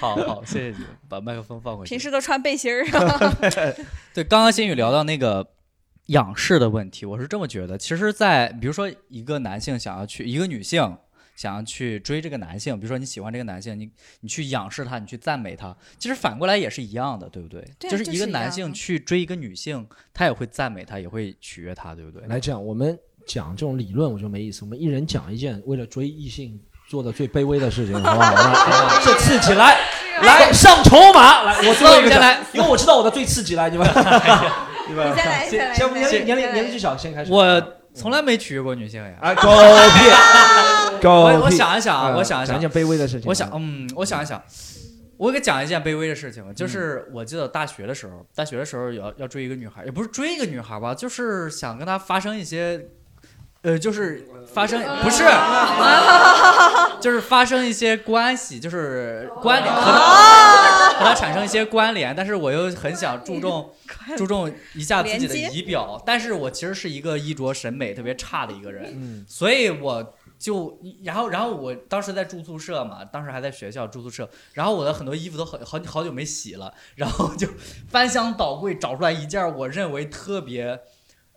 [0.00, 1.90] 好好，谢谢你，把麦克风放回去。
[1.90, 3.36] 平时都穿背心儿啊。
[4.14, 5.46] 对，刚刚新宇聊到那个
[6.06, 7.76] 仰视的问题，我是这么觉得。
[7.76, 10.96] 其实在，比如说一个男性想要去，一个女性
[11.36, 17.64] 想要去追这个男性，比如说你喜欢这个男性，你你去仰视他，你去赞美他，其实反过来也是一样的，对不对？
[17.78, 22.26] 就是一个男性去追一个女性，他也会赞美他，也会取悦他，对不对？
[22.28, 24.64] 来这样，我们讲这种理论，我觉得没意思。
[24.64, 28.32] 我们一人讲一件为了追异性做的最卑微的事情，好不好？
[28.34, 29.78] 那 这刺激 来，
[30.22, 33.86] 来上筹码，来，我最后一个先来，因为我知道我的最刺激来，你们，
[34.88, 37.32] 你们你先来先先来先年先龄年龄年龄最小先开始。
[37.32, 37.62] 我
[37.94, 39.14] 从来没取悦过女性呀。
[39.20, 39.56] 啊，狗屁，狗
[41.12, 43.28] 我我想一想啊，啊我想一想讲一，件卑微的事情。
[43.28, 44.42] 我想，嗯，我想一想，
[45.16, 52.88] 我给讲一件卑微的事情，就是我记得大学的时候，大学的时候要要追一个女孩，也不是追一个女孩吧，就是想跟她发生一些，
[53.62, 55.24] 呃，就是发生不是，
[57.00, 63.70] 就是发生一些关系，就是关联和她和她产生一些关联，但是我又很想注重
[64.16, 77.48] 注重一下自己的仪表，但是我其实是一个衣着审美特别差的一个人，嗯，所以我就然后然后我当时在住宿舍嘛，当时还在学校住宿舍，然后我的很多衣服都好好好久没洗了，然后就
[77.88, 80.80] 翻箱倒柜找出来一件我认为特别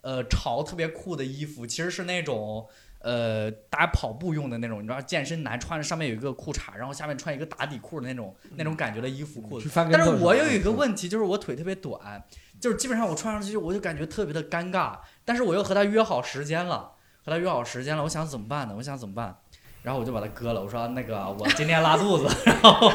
[0.02, 2.68] 呃潮、特别酷的衣服，其实是那种。
[3.00, 12.22] 呃，大家跑步用的那种，你知道，健身男穿着上面有一个裤衩，然后下面穿一个打底裤的那种那种感觉的衣服裤子但是头我有一个问题，就是我腿特别短，
[12.60, 16.94] 就是基本上我穿上去我就感觉特别的尴尬，但是我又和他约好时间了，
[17.28, 18.74] 和他约好时间了，我想怎么办呢？
[18.78, 19.36] 我想怎么办？
[19.84, 22.90] 然后我就把他割了，我说那个我今天拉肚子， 然后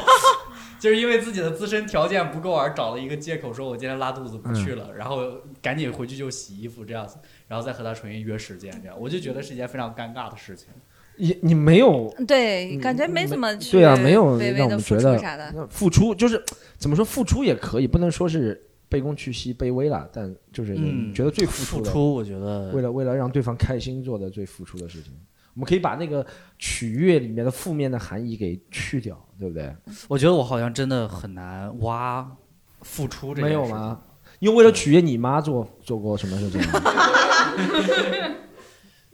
[0.79, 5.21] 就是因为自己的自身条件不够而找了一个借口说我今天拉肚子不去了，然后
[5.61, 7.17] 赶紧回去就洗衣服这样子，
[7.47, 10.69] 然后再和他重新约时间，这样我就觉得是一件非常尴尬的事情。
[11.17, 15.67] 你你没有对，嗯感觉没怎么去对啊，没有微微让我们觉得出啥的。
[15.69, 16.43] 付出就是
[16.79, 18.59] 怎么说，付出也可以，不能说是
[18.93, 20.75] 卑躬屈膝、卑微了，但就是
[21.13, 25.11] 觉得最付出的，付出，我觉得为了为了让对方开心做的最付出的事情。
[25.55, 26.25] 我们可以把那个
[26.57, 29.75] 取悦里面的负面的含义给去掉，对不对？
[30.07, 32.27] 我觉得我好像真的很难挖
[32.81, 33.99] 付出这没有吗？
[34.39, 36.81] 因为为了取悦你妈做做过什么事情吗？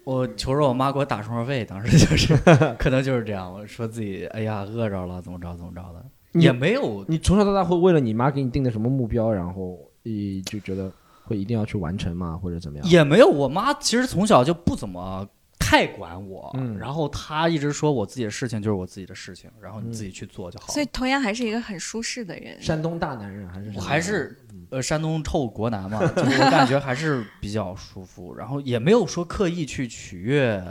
[0.05, 2.35] 我求着我妈给我打生活费，当时就是
[2.79, 10.91] 可能就是这样，我说自己哎呀饿着了，怎么着怎么着的，你也没有你从小到大会为了你妈给你定的什么目标，然后你就觉得
[11.23, 12.37] 会一定要去完成吗？
[12.41, 12.87] 或者怎么样？
[12.87, 20.73] 也没有，我妈其实从小就不怎么太管我，嗯然后她一直说我自己的事情就是我自己的事情，然后你自己去做就好了。
[20.73, 22.61] 所以童阳还是一个很舒适的人。
[22.61, 24.37] 山东大男人还是什么我还是
[24.69, 30.63] 呃山东臭国男嘛，就是我感觉还是比较舒服，然后也没有说刻意去取悦。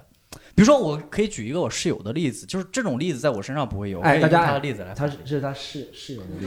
[0.58, 4.00] 比如说，我可以举一个我室友的例子，就是这种例子在我身上不会有。
[4.00, 6.46] 哎大家他的例子来他是这是他室室友的例子，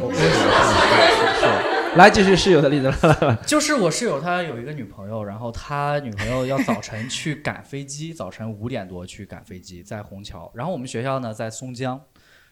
[1.39, 3.39] 是来继续室友的例子了。
[3.47, 10.51] 就是我室友他有一个女朋友，然后他女朋友要早晨去赶飞机，早晨五点多去赶飞机，在虹桥。
[10.53, 11.97] 然后我们学校呢在松江，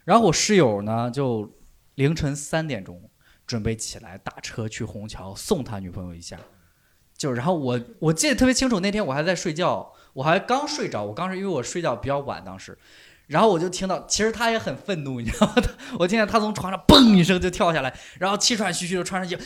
[0.06, 1.58] 然后我室友呢就
[1.96, 3.02] 凌晨三点钟
[3.46, 6.40] 准备起来打车去虹桥送他女朋友一下。
[7.18, 12.78] 就然后我我记得特别清楚，那天我还在睡觉，我还刚睡着，我刚是因为我睡觉比较晚当时。
[13.28, 15.54] 然后我就听到，其实他也很愤怒，你知道吗？
[16.00, 19.44] 我听见他从床上嘣一声就跳下来，然后气喘吁吁的穿上衣服，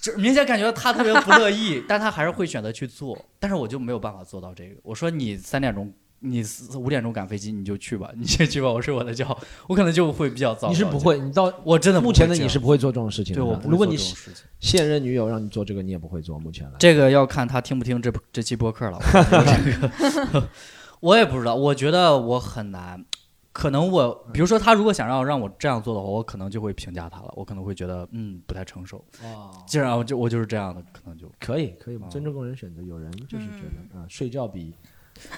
[0.00, 3.18] 就明显感觉他特别不乐意， 但他还是会选择去做。
[3.40, 4.76] 但是我就没有办法做到这个。
[4.84, 9.38] 我说你三点钟，你四五点钟赶飞机，你就去吧，你先去吧，我睡我的觉。
[9.68, 10.68] 我可能就会比较早。
[10.68, 13.40] 你是不会，你到我真的目前的你是不会做这种事情的。
[13.40, 14.44] 对我不会如果你做这种事情。
[14.60, 16.38] 现任女友让你做这个，你也不会做。
[16.38, 18.98] 目前来，这个要看他听不听这这期播客了。
[18.98, 20.48] 我感觉这个
[21.00, 23.04] 我也不知道，我觉得我很难。
[23.50, 27.32] 可能我，比如说他如果想要让我这样做的话，我可能就会评价他了。
[27.34, 29.04] 我可能会觉得，嗯，不太成熟。
[29.22, 32.80] 哦，既然我就我就是这样的，可能就可以可以吧，尊重个人选择。
[32.82, 34.72] 有人就是觉嗯得啊，睡觉比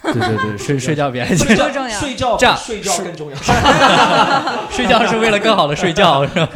[0.03, 1.73] 对对对，睡睡觉比爱情更。
[1.73, 1.99] 重要。
[1.99, 3.37] 睡觉这样睡觉更重要。
[4.71, 6.49] 睡 觉是为了更好的睡觉， 是吧？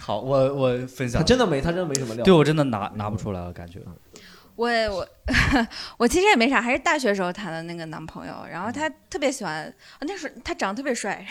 [0.00, 1.20] 好，我我分享。
[1.20, 2.24] 他真的没，他真的没什么料。
[2.24, 3.80] 对我真的拿拿不出来了，感觉。
[4.54, 5.08] 我我
[5.96, 11.24] 我其实也没啥，还是大学时候谈的那个男朋友，然后他特别喜欢，那时候他长得特别帅，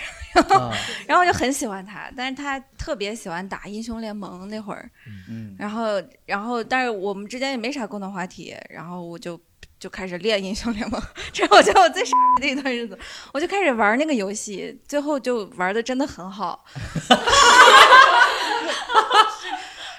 [0.50, 0.72] 啊，
[1.08, 4.89] 然后我就很喜欢他，但是他特别喜欢打英雄联盟那会儿，
[5.30, 9.39] 嗯，然后然后但是我们之间也没啥共同话题，然后我就
[9.82, 11.02] 就开始练英雄联盟，
[11.34, 12.96] 这是我觉得我最傻的一段日子，
[13.34, 16.63] 我就开始玩那个游戏，最后就玩的真的很好。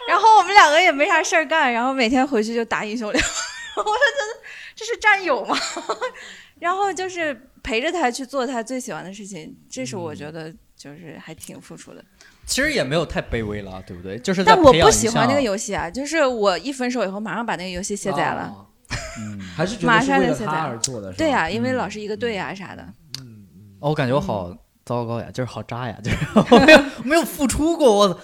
[0.06, 3.32] 然后我们两个也没啥事儿干，然后每天回去就打英雄联盟，
[3.84, 4.40] 我就觉得
[4.76, 5.58] 这是战友吗？
[6.60, 12.04] 然后就是陪着他去做他最喜欢的事情，这是我觉得就是还挺付出的。
[12.46, 14.16] 其实也没有太卑微了，对不对？
[14.20, 18.44] 就是但我不喜欢那个游戏啊，就是我一分手以后马上把那个游戏卸载了。
[18.56, 18.66] 哦
[19.18, 21.12] 嗯，还是觉马得是为了他而做的。
[21.12, 22.82] 对呀、因为老是一个队啊啥的。
[23.80, 26.16] 哦，我感觉我好糟糕呀，就是好渣呀，就是
[26.54, 28.20] 我没有没有付出过，我，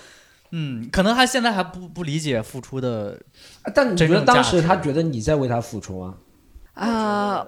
[0.52, 3.20] 嗯，可能他现在还不不理解付出的，
[3.62, 6.14] 啊但你觉得当时他觉得你在为他付出吗？
[6.16, 6.28] 啊、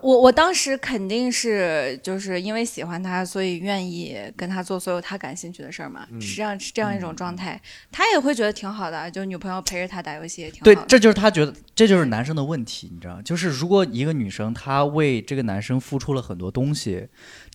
[0.03, 7.61] 我我当时肯定是就是因为喜欢他，所以愿意跟他做所有他感兴趣的事儿嘛，嗯是这样是这样一种状态。
[7.93, 10.87] 他也会觉得挺好的，就女朋友陪着他打游戏也挺对好，的。
[10.89, 13.21] 这就是他觉得这就是男生的问题，你知道？
[13.23, 17.09] 就是如果一个女生她为这个男生付出了很多东西，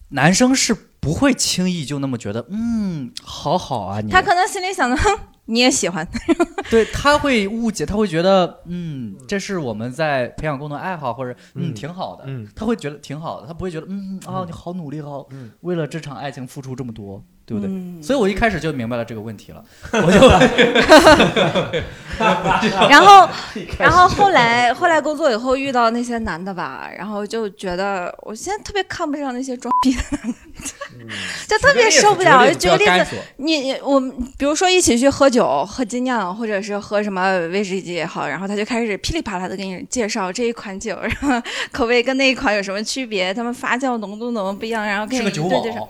[0.10, 6.08] 男生是不会轻易就那么觉得，嗯，好好啊，你他可能心里想的，哼，你也喜欢，
[6.72, 12.48] 对他会误解，他会觉得，嗯，这是我们在培养共同爱好，或者嗯嗯挺好的，嗯。
[12.56, 15.52] 他会觉得挺好的，他不会觉得，嗯啊，你好努力，哦嗯。
[15.62, 17.70] 为了这场爱情付出这么多，对不对？
[17.70, 20.20] 嗯所以我一开始就明白了这个问题了， 我就
[22.90, 23.28] 然后，
[23.80, 30.34] 然后后来后来工作以后遇到那些男的吧，然后就觉得我现在特别看不上那些装逼的男的，
[31.48, 32.54] 就特别受不了。
[32.54, 45.90] 举个例子，子，你你我们比如说一起去喝酒，喝精酿，或者是喝什么威士忌也好，然后他就开始噼里啪啦的给你介绍这一款酒，然后口味跟那一款有什么区别，他们发酵浓度怎么不一样，然后给你是个酒对介绍保，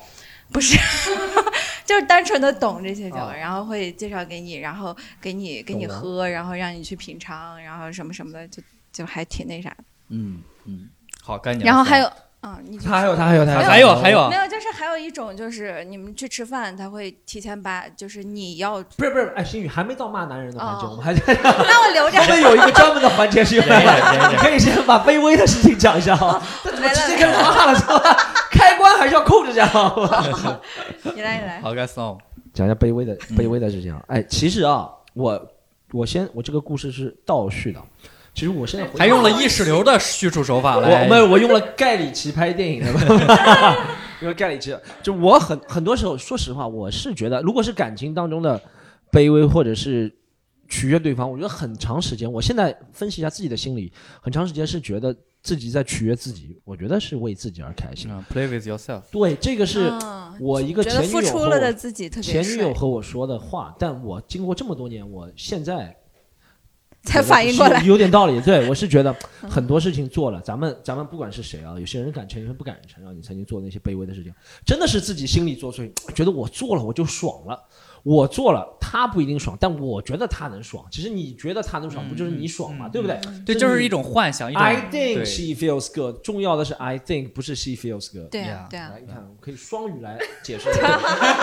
[0.51, 0.77] 不是，
[1.85, 3.33] 就是单纯的懂这些酒，啊。
[3.35, 9.77] 然后会介绍给你，然后给你给你喝，然后让你去品尝，然后什么什么的，就就还挺那啥的。
[10.09, 10.89] 嗯嗯，
[11.21, 11.65] 好，干净。
[11.65, 13.95] 然后还有，嗯，你他还有他还有他还有。
[13.95, 14.95] 还有没有，就是还有。
[14.97, 20.89] 一种就是你们去吃饭，他会提前把就是你要，不是不是，哎，心宇还没到骂男人的环节，哦。
[20.89, 22.19] 我们还在 那我留着。
[22.19, 28.17] 我们有一个专门的环节是用忍一忍忍一忍你可以先把卑微的事情讲一下啊，他怎么直接开始骂了是吧？
[29.05, 30.59] 还是要控制下， 好吧。
[31.15, 32.17] 你来你来，好，该送。
[32.53, 34.03] 讲一下卑微的嗯卑微的事情啊。
[34.07, 35.51] 哎，其实啊，我
[35.91, 37.79] 我先我这个故事是倒叙的，
[38.33, 42.91] 其实我现在回还用了意识流的叙述手法来我没有，我用了盖里奇拍电影的，
[44.21, 44.75] 用了盖里奇。
[45.03, 48.59] 就我很很多时候，说实话，我是觉得，如果是感情当中的
[49.11, 50.11] 卑微或者是
[50.67, 53.91] 取悦对方，我觉得很长时间，我现在分析一下自己的心理，
[54.21, 55.15] 很长时间是觉得
[55.45, 58.09] 自己在取悦自己，我觉得是为自己而开心。
[58.09, 59.03] 嗯 play with yourself。
[59.11, 65.95] 对，这个是嗯我一个前女友和我出了的自己特别前女友，和我说的话，但我经过这么多年，我现在
[67.03, 67.85] 才反应过来是。
[67.85, 68.41] 有点道理。
[68.41, 69.15] 对我是觉得
[69.47, 74.33] 很多事情做了，咱们咱们不管是谁啊，有些人敢承认，有些人不敢承认，你曾经做的那些卑微的事情，
[74.65, 75.83] 真的是自己心里做出，
[76.15, 77.63] 觉得我做了我就爽了。
[78.05, 80.85] 我做了，他不一定爽，但我觉得他能爽。
[80.91, 82.87] 其实你觉得他能爽，不就是你爽吗？
[82.87, 83.19] 对不对？
[83.43, 86.21] 对，就是一种幻想，一种 I think she feels good。
[86.23, 88.29] 重要的是 I think，不是 she feels good。
[88.29, 90.69] 对 Yeah 啊，对啊来，，你看，我可以双语来解释。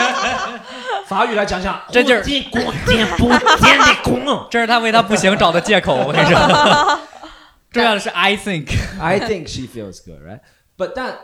[1.09, 4.22] 法语来讲讲，这就是点过点不点的空。
[4.48, 5.96] 这是他为他不行找的借口。
[5.96, 6.38] 我跟你说，
[7.72, 8.68] 重要的是 I think。
[9.01, 10.38] I think she feels good, right?
[10.77, 11.18] But 但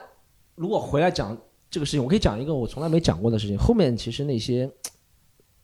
[0.57, 1.39] 如果回来讲
[1.71, 3.57] 这个事情，我可以讲一个我从来没讲过的事情。
[3.57, 4.69] 后面其实那些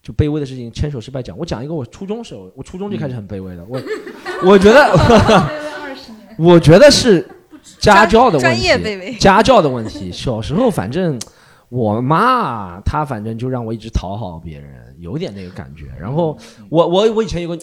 [0.05, 1.37] 就卑微的事情，牵手失败讲。
[1.38, 3.64] 我讲一个我初中时候，我初中就开始很卑微的。
[3.67, 3.81] 我
[4.45, 4.93] 我觉得，
[6.37, 7.27] 我觉得是
[7.79, 9.14] 家教的问专题，业卑微。
[9.14, 10.12] 家教的问题。
[10.12, 11.19] 小时候反正
[11.71, 15.87] 我妈她反正就让我一直讨好别人，有点那个感觉。
[15.99, 16.37] 然后
[16.69, 17.59] 我我我以前有个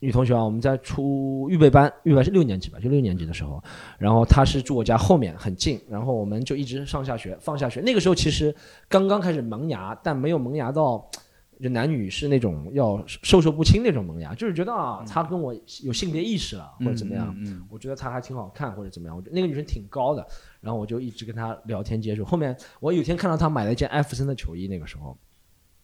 [0.00, 3.62] 女同学啊，我们在初预备班，预备班是六年级吧，就六年级的时候，
[3.96, 7.80] 然后她是住我家后面很近，然后我们就一直上下学，放下学。
[7.80, 8.52] 那个时候其实
[8.88, 11.08] 刚刚开始萌芽，但没有萌芽到。
[11.60, 17.34] 就男女是那种要授受不亲那种萌芽，就是觉得啊，他跟我有性别意识了，或者怎么样，
[17.70, 20.26] 我觉得他还挺好看或者怎么样，我觉得那个女生挺高的，
[20.60, 22.24] 然后我就一直跟他聊天接触。
[22.24, 25.16] 后面我有一天看到他买了一件艾弗森的球衣，那个时候，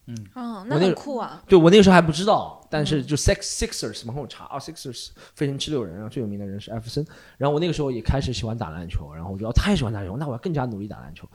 [0.05, 1.41] 嗯，哦那那个很酷啊。
[1.47, 7.03] 对我那个时候还不知道，但是就 Six Sixers 往后查啊，Sixers 飞城七六人啊，最有名的人是艾弗森。
[7.37, 11.27] 然后我那个时候也开始喜欢打篮球，然后我觉得他也喜欢打篮球，那我要更加努力打篮球。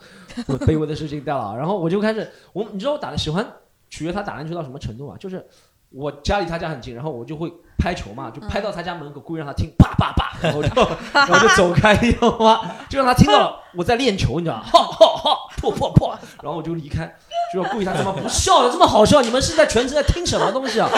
[0.47, 3.45] 我卑微的事情到了，然后我就开始我你知道我打的喜欢
[3.89, 5.17] 取悦他打篮球到什么程度啊？
[5.19, 5.45] 就是
[5.89, 10.69] 我家离他家很近，然后我就会拍球嘛，就拍到他家门口，故意让他听啪啪啪，然后就
[11.13, 12.75] 然后就走开，你知道吗？
[12.89, 14.63] 就让他听到了我在练球，你知道吗？
[14.63, 17.13] 哈哈哈，破破破，然后我就离开。
[17.51, 19.21] 就要故意他怎么不笑的这么好笑？
[19.21, 20.87] 你们是在全程在听什么东西啊？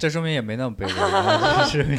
[0.00, 1.98] 这说明也没那么卑微，是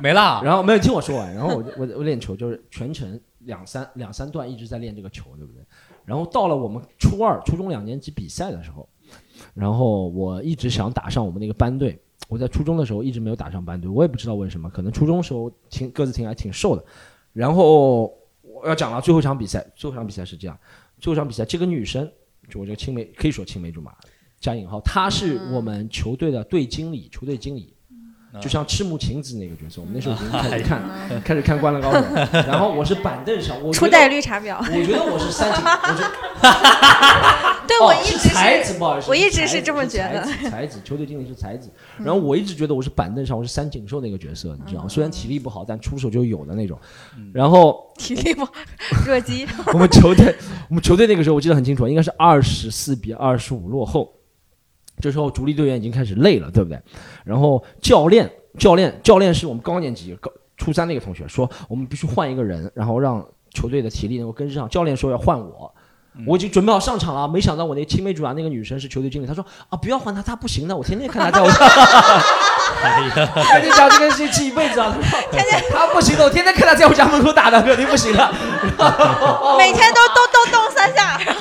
[0.00, 0.40] 没啦。
[0.44, 5.62] 然后没有听我说完，然后我就我我练球就是全程两三两三段一直在练这个球，对不对？
[6.04, 8.88] 然后到了我们初二、初中两年级比赛的时候，
[9.54, 11.98] 然后我一直想打上我们那个班队。
[12.26, 16.82] 我在初中的时候一直没有打上班队，我也不知道为什么，可能初中时候挺个子挺矮挺瘦的。
[17.34, 18.04] 然后
[18.40, 20.58] 我要讲了最后一场比赛，最后一场比赛是这样，
[20.98, 22.10] 最后一场比赛这个女生
[22.48, 23.94] 就我这个青梅可以说青梅竹马
[24.40, 27.73] 加引号，她是我们球队的队经理，球队经理。
[28.40, 30.82] 就像赤木晴子那个角色，我们那时候已经开始看，
[31.24, 31.98] 开始看《灌篮高手》，
[32.46, 36.08] 然后我是板凳上，我觉得初代绿茶婊，我觉得我是三井，我觉得
[36.48, 40.22] 哦对我一直是才是子，不好意思，我一直是这么觉得。
[40.22, 44.88] 才子才子球队经理是才子，然后我一直觉得我是板凳上，我是三井寿那个角色，你知道吗？
[44.88, 46.78] 虽然体力不好，但出手就有的那种。
[47.32, 48.52] 然后体力不好
[49.06, 49.46] 弱鸡。
[49.72, 50.34] 我们球队，
[50.68, 54.12] 我们球队那个时候我记得很清楚，应该是二十四比二十五落后。
[55.04, 56.80] 这时候主力队员已经开始累了，对不对？
[57.24, 64.66] 然后教练，教练，教练是我们高年级高初三那个同学说，我们必须换一个人，然后让球队的体力能够跟上。
[64.70, 65.74] 教练说要换我。
[66.28, 71.58] 我已经准备好上场了，没想到我那青梅竹马那个女生是球队经理，她说啊不要换她，她不行的，我天天看她在我 家，
[73.58, 74.96] 跟你讲这个事情气一辈子啊，
[75.32, 78.18] 她说 她不行的，我天天看她在我家门口打的，肯定不行的。
[79.58, 80.23] 每天都咚咚咚三下，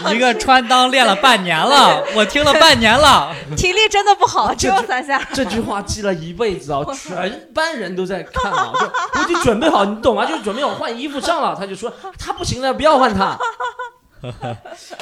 [0.13, 3.33] 一个穿裆练了半年了， 我听了半年了。
[3.55, 5.21] 体力真的不好，只有三下。
[5.33, 10.25] 这句话记了一辈子啊，全班人都在看啊，就我已经准备好，你懂吗？
[10.25, 13.37] 就准备好换衣服上了，他就说他不行了，不要换他。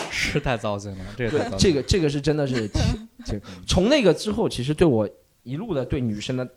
[0.10, 2.82] 是太糟心了，这个太糟，心这个这个是真的是挺，
[3.26, 5.08] 挺从那个之后，其实对我
[5.44, 6.48] 一路的对女生的，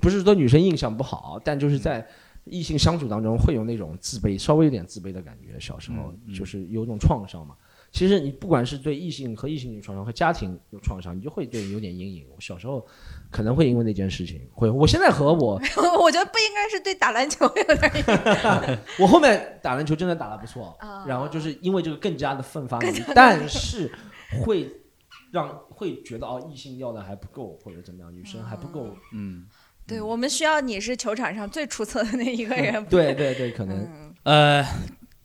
[0.00, 2.06] 不是说女生印象不好，但就是在
[2.44, 5.58] 异性相处当中会有那种自卑，稍微有点自卑的感觉。
[5.58, 7.54] 小时候就是有种创伤嘛。
[7.90, 12.26] 其实你不管是对异性和异性有创伤，和家庭有创伤，你就会对你有点阴影。
[12.34, 12.84] 我小时候
[13.30, 15.60] 可能会因为那件事情会，我现在和我
[16.02, 23.88] 我觉得不应该是对打篮球有点阴影 我后面打篮球真的打得不错，啊然后就是因为这个更加的奋发努力，但是
[24.42, 24.68] 会
[25.30, 28.88] 让会觉得哦，异性要的还不够，或者怎么样，女生还不够。
[29.12, 29.46] 嗯，
[29.86, 32.84] 对我们需要你是球场上最出色的那一个人。
[32.86, 34.14] 对对对，可能嗯，
[34.62, 34.66] 呃，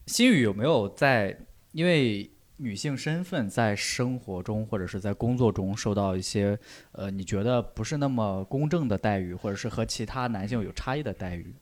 [0.07, 1.38] 心宇有没有在？
[1.72, 6.57] 因为女性身份在生活中或者是在工作中受到一些
[6.93, 11.53] 呃你觉得不是那么公正的待遇，或者是和其他男性有差异的待遇？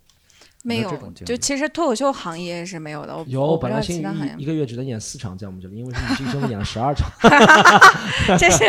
[0.63, 3.15] 没有有这种经，历就其实脱口秀行业是没有的。
[3.15, 7.09] 我有本来星其他行业一一个月只能演四场在我们这里，因为是女性生演了十二场。
[8.37, 8.65] 这是，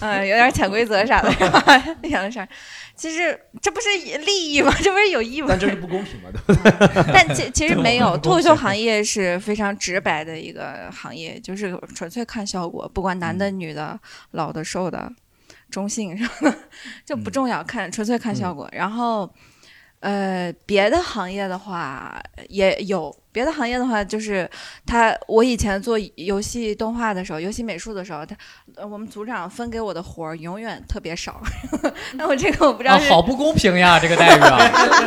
[0.00, 1.62] 嗯，有点潜规则啥的，是吧？
[2.02, 2.46] 演了啥？
[2.94, 4.70] 其实这不是利益吗？
[4.82, 5.46] 这不是有义务？
[5.48, 6.28] 但这是不公平嘛？
[7.12, 13.98] 但其其实没有，脱口秀行业是非常直白的一个行业，就是纯粹看效果，不管男的、女的、
[14.32, 15.10] 老的、瘦的、
[15.70, 16.56] 中性什么的，
[17.06, 18.68] 就不重要，看纯粹看效果。
[18.72, 19.32] 然后，
[20.00, 24.48] 呃，别的行业的话也有，别的行业的话就是
[24.86, 28.36] 他，我以前做游戏动画的时候，游戏美术的时候，他
[28.76, 31.40] 呃我们组长分给我的活儿永远特别少，
[32.14, 34.58] 那我这个我不知道啊，好不公平呀，这个待遇啊，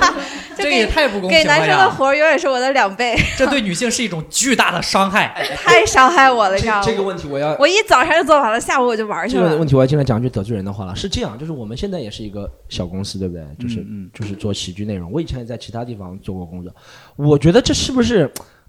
[0.55, 1.91] 就这也太不公平了给男生的！
[1.91, 5.33] 活儿永远是我的两倍，这对女性是一种巨大的伤害。
[5.57, 6.83] 太伤害我了，你知道吗？
[6.83, 9.67] 这这个问题我要我一早上就做完了，下午我就玩去了这个问。
[9.67, 10.95] 题我要进来讲一句得罪人的话了。
[10.95, 13.43] 是这样，就是我们现在也是一个小公司，对不对？
[13.59, 15.11] 就是、嗯嗯就是做喜剧内容。
[15.11, 16.73] 我以前也在其他地方做过工作，
[17.15, 18.12] 我觉得这是不是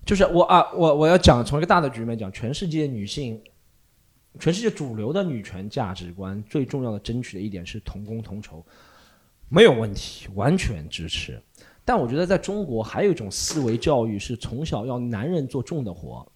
[0.04, 0.70] 就是我啊？
[0.74, 3.40] 我我要讲从一个大的局面讲，全世界女性，
[4.38, 8.62] 全世界主流的女权价值观最重要的争取的一点是同工同酬，
[9.48, 11.40] 没有问题，完全支持。
[11.86, 16.26] 但我觉得在中国还有一种思维教育是从小要男人做重的活。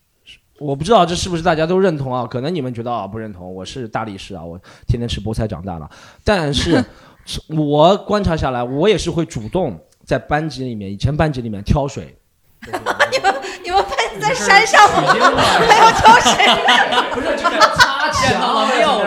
[0.59, 2.27] 我不知道这是不是大家都认同啊？
[2.27, 5.89] 可能你们觉得啊不认同，我是大力士啊，我天天吃菠菜长大了。
[6.25, 6.85] 但是
[7.49, 12.18] 我观察下来，我也是会主动在班级里面，以前班级里面挑水。
[13.63, 15.13] 你们班在山上吗？
[15.15, 16.45] 还有挑水？
[17.15, 19.03] 不是，就是擦见到了庙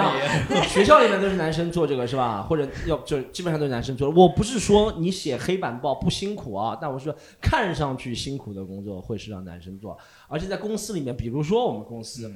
[0.50, 2.42] 里，学校里面都是男生做这个是吧？
[2.48, 4.10] 或者要就基本上都是男生做。
[4.10, 9.98] 我不是说你写黑板报不辛苦啊，但我是说看上去辛苦的工作会是让男生做，
[10.28, 12.32] 而且在公司里面，比如说我们公司。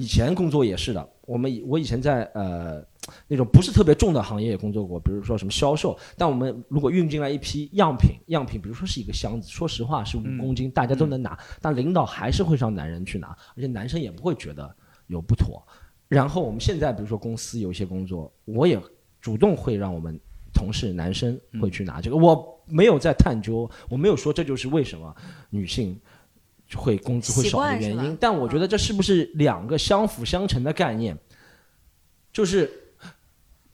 [0.00, 2.82] 以前工作也是的，我们以我以前在呃
[3.28, 5.94] 那种不是特别重的行业也工作过，比如说什么销售。
[6.16, 14.74] 但我们如果运进来一批样品，样品比如说是一个箱子，说实话是五嗯公斤，大家都能拿，但领导还是会让男人去拿，而且男生也不会觉得
[15.08, 15.62] 有不妥。
[16.08, 18.80] 然后我们现在比如说公司有一些工作，我也
[19.20, 20.18] 主动会让我们
[20.54, 25.14] 同事男生会去拿这个，我没有在探究，我没有说这就是为什么
[25.50, 26.00] 女性
[26.76, 31.16] 会工资会少的原因但我觉得这是不是两个相辅相成的概念？
[32.32, 32.70] 就是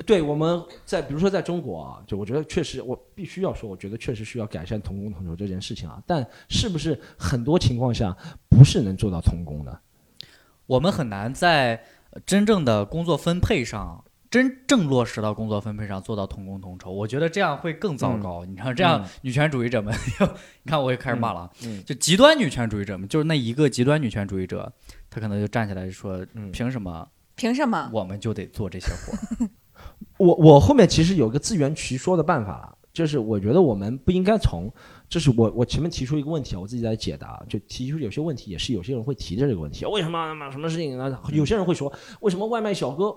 [0.04, 8.16] 对我们在比如说在中国啊，就我觉得确实我必须要说，我觉得确实需要改善同工同酬这件事情啊，但是不是很多情况下
[8.48, 9.80] 不是能做到同工的？
[10.66, 11.82] 我们很难在
[12.24, 14.02] 真正的工作分配上。
[14.36, 18.44] 真正落实到工作分配上，做到同工同酬，我觉得这样会更糟糕。
[18.44, 19.94] 你看，这样嗯女权主义者们，
[20.62, 24.70] 你看我也开始骂了啊，嗯就极端女权主义者们，就是那一个极端女权主义者，
[25.08, 27.88] 他可能就站起来说，嗯凭什么凭什么？
[27.94, 29.48] 我们就得做这些活？
[30.22, 34.70] 我我后面其实有个自圆其说的办法了，就是我觉得我们不应该从，
[35.08, 41.18] 这是我我前面提出一个问题啊，我自己在解答，就提出有些问题也是有些人会提着这个问题，为什么什么事情呢？
[41.32, 43.16] 有些人会说，为什么外卖小哥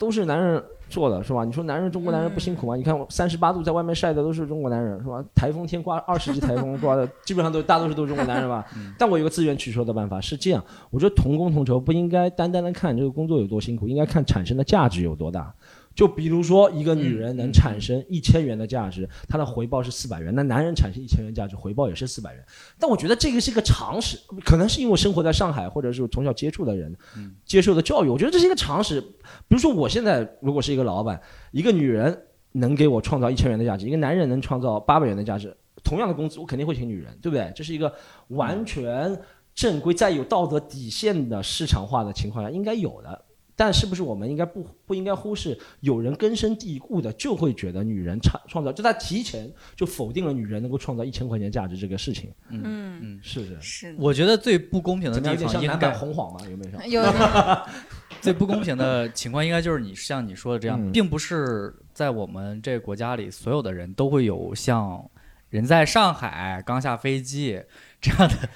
[0.00, 1.44] 都是男人做的，是吧？
[1.44, 2.74] 你说男人中国男人不辛苦吗？
[2.74, 5.22] 你看我三十八度在外面晒的都是中国男人，是吧？
[5.34, 8.64] 台风天刮二十级台风刮的，基本上都大多数都是中国男人吧。
[8.98, 15.54] 但我有个自圆其说的办法是这样，我觉得同工同酬不应该单单的看这个工作有多辛苦，应该看产生的价值有多大。
[15.94, 22.44] 就比如说，一个女人能产生一千元的价值，她的回报是四百元；那男人产生一千元价值，回报也是四百元。
[22.78, 26.96] 但我觉得这个是一个常识，可能是因为生活在上海，或者是从小接触的人
[27.44, 29.00] 接受的教育，我觉得这是一个常识。
[29.00, 29.08] 比
[29.48, 31.20] 如说，我现在如果是一个老板，
[31.50, 32.16] 一个女人
[32.52, 37.52] 能给我创造一千元的价值，一个男人能创造八百元的价值，同样的工资，我肯定会请女人，对不对？
[37.54, 37.92] 这是一个
[38.28, 39.20] 完全
[39.54, 43.24] 正规、在有道德底线的市场化的情况下应该有的。
[43.60, 53.60] 但是不是我们应该不不应该忽视，有人根深蒂固的就会觉得女人创创造，就他提前就否定了女人能够创造一千块钱价值这个事情，嗯，嗯，是不是？
[53.60, 55.20] 是我觉得最不公平的？
[55.20, 56.40] 地方应该版红谎吗？
[56.50, 57.02] 有没有？
[57.02, 57.12] 有
[58.22, 65.04] 最不公平的情况，应该就是你像你说的这样，嗯并不是在我们这个国家里，所有的人都会有像
[65.50, 67.62] 人在上海刚下飞机
[68.00, 68.48] 这样的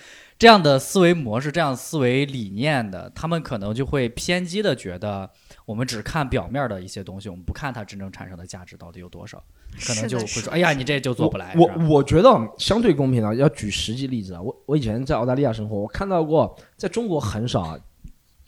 [0.44, 5.30] 这样的思维模式、这样思维理念的，他们可能就会偏激的觉得，
[5.64, 9.42] 我们只看表面的一些东西，我们不看它真正产生的价值到底有多少，
[9.86, 11.56] 可能就会说，哎呀，你这就做不来。
[11.56, 12.28] 我我觉得
[12.58, 14.42] 相对公平啊，要举实际例子啊。
[14.42, 17.78] 我我以前在澳大利亚生活，我看到过，在中国很少啊，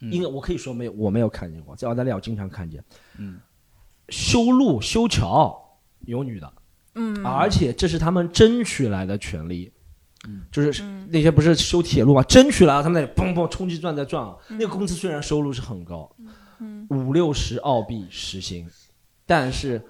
[0.03, 2.85] 嗯因为我可以说没有，我没有看见过，在澳大利亚我经常看见
[3.17, 3.41] 嗯
[4.11, 6.53] 修路修桥有女的，
[6.97, 9.73] 嗯，而且这是他们争取来的权利。
[10.51, 11.09] 就是嗯。
[11.11, 16.11] 那些不是修铁路嘛，争取了啊，他们那里砰砰冲击钻在转啊，那个工资虽然收入是很高，
[16.61, 16.87] 嗯。
[16.91, 18.67] 五六十澳币时薪，
[19.25, 19.81] 但是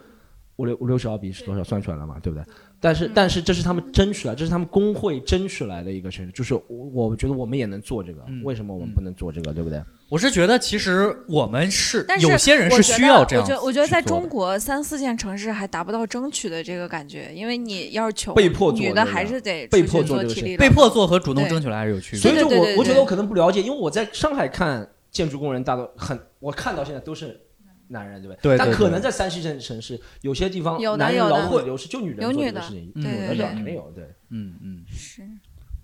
[0.57, 1.65] 五六五六十澳币是多少？
[1.65, 2.45] 算出来了嘛，对不对？
[2.81, 3.13] 但是嗯。
[3.15, 6.63] 但是这是他们争取来，这是他们工会争取来的一个权利，就是我
[6.93, 8.43] 我觉得我们也能做这个，嗯。
[8.45, 9.83] 为什么我们不能做这个，对不对？
[10.09, 22.21] 我是觉得其实我们是但是有些人是需要这样我觉得我觉得在中国三四线城市还达不到争取的这个感觉，因为你要是穷，被迫做女的还是得被迫做这个事体力被迫做和主动争取来还是有区别。
[22.21, 27.41] 所以说我我觉得我可能不了解，因为我在上海看建筑工人，大多很我看到现在都是
[27.89, 28.43] 男人，对不对？
[28.43, 34.05] 对对对但可能在三四线城市，有些地方有男人劳动流失，就女人做有女的这个事情，有的是定有，对。
[34.31, 35.23] 嗯嗯，是。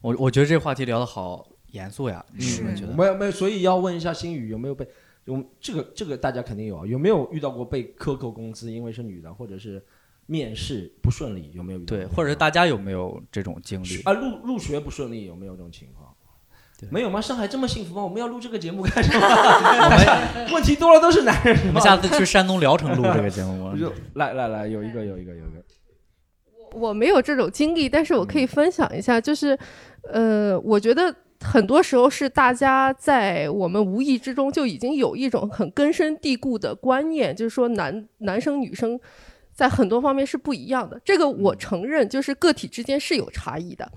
[0.01, 2.95] 我我觉得这个话题聊得好严肃呀，你是有没有觉得？
[2.95, 4.87] 没有没有，所以要问一下心宇有没有被
[5.25, 9.85] 有这个这个大家肯定有啊，有没有遇到过被克扣工资，因为是女的，或者是
[10.27, 11.97] 面试不顺利，有没有遇到？
[11.97, 14.03] 对，或者是大家有没有这种经历？
[14.03, 16.09] 啊入入学不顺利，有没有这种情况？
[16.79, 17.21] 对没有吗？
[17.21, 18.03] 上海这么幸福吗？
[18.03, 19.27] 我们要录这个节目干什么？
[20.53, 21.57] 问题多了都是男人。
[21.69, 23.75] 我们下次去山东聊城录这个节目我。
[23.79, 25.65] 就来来来，有一个有一个有一个，
[26.73, 29.57] 我我没有这种经历，但是我可以分享一下，就是，
[30.13, 38.99] 呃，我觉得很多时候是大家在我们无意之中就已经有一种很根深蒂固的观念，就是说男男生女生
[39.53, 41.01] 在很多方面是不一样的。
[41.05, 43.91] 这个我承认，就是个体之间是有差异的，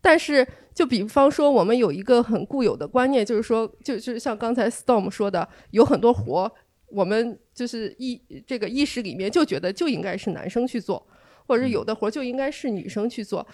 [0.00, 6.50] 但是就比方说我们有一个很固有的观念，就是说，就就是像刚才 Storm 说的，有很多活。
[6.92, 11.06] 我们就是意这个意识里面就觉得就应该是男生去做，
[11.46, 13.46] 或者是有的活儿就应该是女生去做。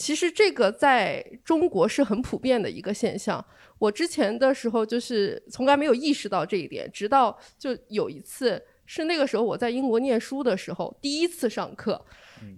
[0.00, 3.44] 其实这个在中国是很普遍的一个现象。
[3.78, 12.02] 我之前的时候就是从来没有意识到这一点，直到就有一次是那个时候我在英国念书的时候，第一次上课，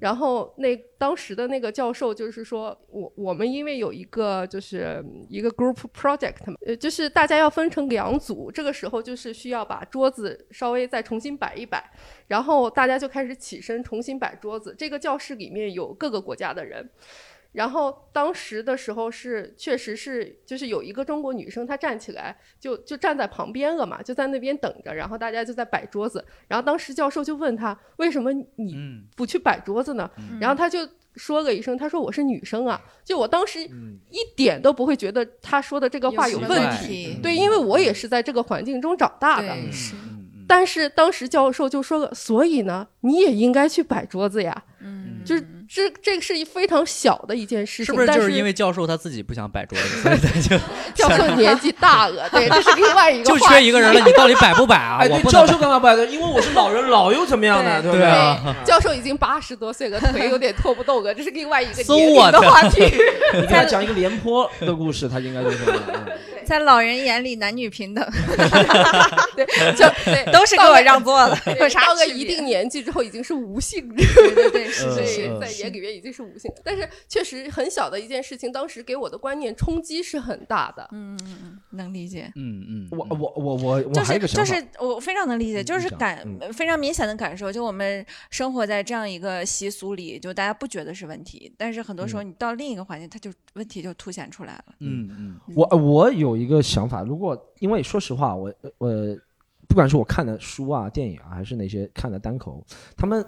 [0.01, 11.91] 然后那当时的那个教授就是说我我们因为有一个就是一个 group project 嘛，呃，就是大家要分成两组，这个时候就是需要把桌子稍微再重新摆一摆，
[12.29, 14.75] 然后大家就开始起身重新摆桌子。
[14.79, 16.89] 这个教室里面有各个国家的人，
[17.53, 26.25] 然后当时的时候是确实是就是有一个中国女生，她站起来就就站在旁边了嘛，就在那边等着，然后大家就在摆桌子。
[26.49, 30.11] 然后当时教授就问她为什么你嗯不去摆桌子呢？
[30.41, 32.81] 然后她就说了一声，她说我是女生啊。
[33.05, 37.19] 就我当时一点都不会觉得她说的这个话有问问题。
[37.23, 39.55] 对，因为我也是在这个环境中长大的。
[40.49, 44.65] 但是当时教授就说了，所以呢，你也应该去摆桌子呀。
[44.81, 50.59] 嗯，就是这这个是一非常小的一件事情，是不是但就是因为教授他自己不想摆桌子，所以他就
[50.95, 52.29] 教授年纪大了？
[52.31, 54.01] 对，这是另外一个就话题缺一个人了？
[54.05, 54.99] 你到底摆不摆啊？
[55.01, 56.05] 哎，对，教授干嘛摆的？
[56.07, 57.81] 因为我是老人，老又怎么样呢？
[57.81, 62.83] 对不对啊，教授已经八十多岁了，腿有点拖不动了，这是另外一个年龄的话题。
[63.35, 65.59] 你给他讲一个廉颇的故事，他应该就是
[66.43, 68.05] 在老人眼里男女平等，
[69.37, 73.89] 对，就对，都是给我让座的，对有啥到个一定年纪之后，已经是无性。
[73.89, 73.95] 了。
[73.97, 75.41] 对对对，是嗯是对，嗯。
[75.41, 80.89] 在眼里面已经是无性，但是确实很小的一件事情，当时给我的观念冲击是很大的。
[80.93, 82.31] 嗯嗯嗯，能理解。
[82.37, 86.53] 嗯嗯，我我我我我就是就还有个想法，是我非常能理解，就是感嗯。
[86.53, 94.65] 非常明显的感受，就我们生活在这样一个习俗里，就大家不觉得是问题，但是很多时候你到另一个环境，它就问题就凸显出来了。
[94.81, 98.91] 嗯嗯我我有一个想法，如果因为说实话，我我
[99.69, 102.65] 不管是我看的书啊、电影啊，还是那些看的单口，
[102.97, 103.25] 他们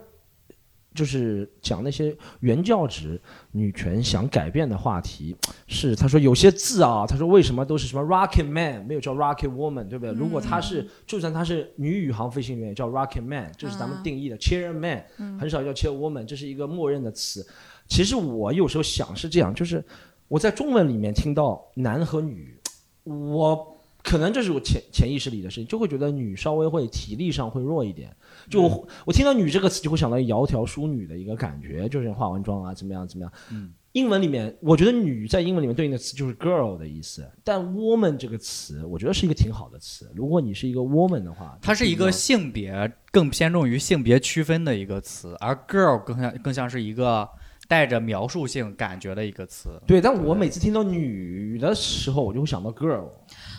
[0.95, 3.21] 就是讲那些原教旨
[3.51, 5.35] 女权想改变的话题，
[5.67, 10.15] 是他说有些字啊，他说为什么都是什么 rocket man 没有叫 rocket woman，对不对？
[10.15, 15.05] 如果他是就算他是女宇航飞行员，也叫 rocket man，这是咱们嗯定义的 chair man，
[15.39, 17.45] 很少叫 chair woman，这是一个默认的词。
[17.89, 19.85] 其实我有时候想是这样，就是
[20.29, 22.59] 我在中文里面听到男和女，
[23.05, 28.15] 我可能这是我潜潜意识里的事情，就会觉得女稍微会体力上会弱一点。
[28.51, 33.33] 就我、我听到“女”这个词，就会想到窈窕淑女的一个感觉，就是化完妆啊，怎么样怎么样。
[33.51, 40.11] 嗯，英文里面，我觉得“女”在英文里面对应的词就是 girl 的意思，但 woman 这个词，我觉得是一个挺好的词。
[40.15, 47.27] 如果你是一个 woman 的话，它是一个性别更偏重于性别区分的一个词，而 girl 更像更像是一个
[47.69, 49.71] 带着描述性感觉的一个词。
[49.87, 53.05] 对，但我每次听到女的时候，我就会想到 girl，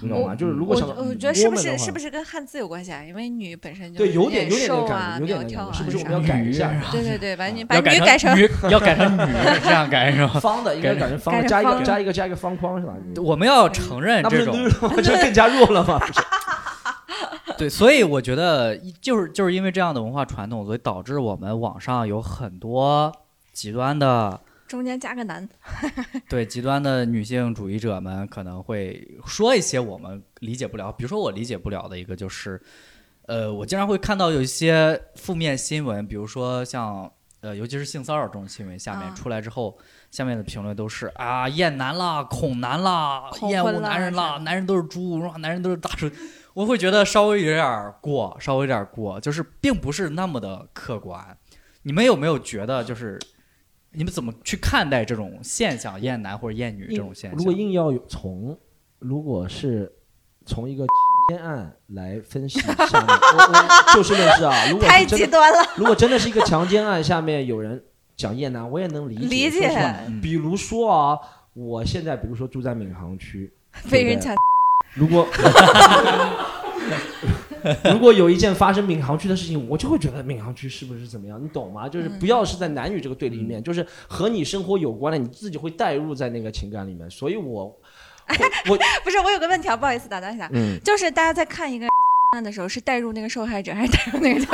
[0.02, 0.36] 你懂吗？
[0.36, 3.04] 就是如果想到我觉得是不是话是不是跟汉字有关系啊？
[3.04, 6.72] 因为女本身就对，是有点有点感觉，有点那个苗条啊感觉，是不是我们要改一下？
[6.92, 9.34] 对对对，把你把要女改成女，要改成女，
[9.64, 10.40] 这样改是吧？
[10.40, 12.94] 方的应该改成方的，加一个加一个加一个方框是吧？
[13.24, 14.94] 我们要承认这种绿了吗？
[15.02, 16.00] 这更加弱了吗？
[16.00, 16.22] 不是
[17.58, 23.12] 对，所以我觉得就是就是因为这样的文化传统，所以导致我们网上有很多
[23.56, 25.48] 极端的中间加个男。
[26.28, 32.62] 对极端的女性主义者们可能会说一些我们理解不了，比如说我理解不了的一个就是，
[33.28, 39.78] 呃，我经常会看到有一些负面新闻，比如说像呃，尤其是性骚扰这种新闻，下面啊出来之后，
[40.12, 45.36] 下面的评论都是啊，厌男啦，恐男啦，厌恶男人啦，男人都是猪，是吧？
[45.38, 46.10] 男人都是大猪。
[46.56, 51.38] 我会觉得稍微有点过，稍微有点过，就是并不是那么的客观。
[51.84, 53.20] 你们有没有觉得，就是
[53.96, 57.38] 你们怎么去看待这种现象，厌男或者厌女这种现象？
[57.38, 58.58] 如果硬要有从，
[59.00, 59.92] 如果是
[60.46, 60.94] 从一个强
[61.30, 64.70] 奸案来分析下面，我我就事论事啊。
[64.70, 67.84] 如果太是真的，极端了，如果真的是一个强奸案，下面有人
[68.16, 69.28] 讲厌男，我也能理解。
[69.28, 69.68] 理解
[70.08, 71.20] 嗯比如说啊，
[71.54, 73.52] 我现在比如说住在闵行区，
[73.90, 74.36] 对被人抢。
[74.94, 75.28] 如果
[77.92, 81.42] 如果有一件发生闵行区的事情，我就会觉得闵行区是不是怎么样？
[81.44, 81.88] 你懂吗？
[81.90, 87.10] 就是不要是在男女这个对立面，就是和你生活有关的，你自己会带入在那个情感里面。
[87.10, 87.76] 所以我， 我
[88.70, 91.88] 我不是，我有个问题啊，不好意思打断一下，嗯，就是大家在看一个
[92.34, 94.46] 案 的时候，是带入那个受害者，还是带入那个？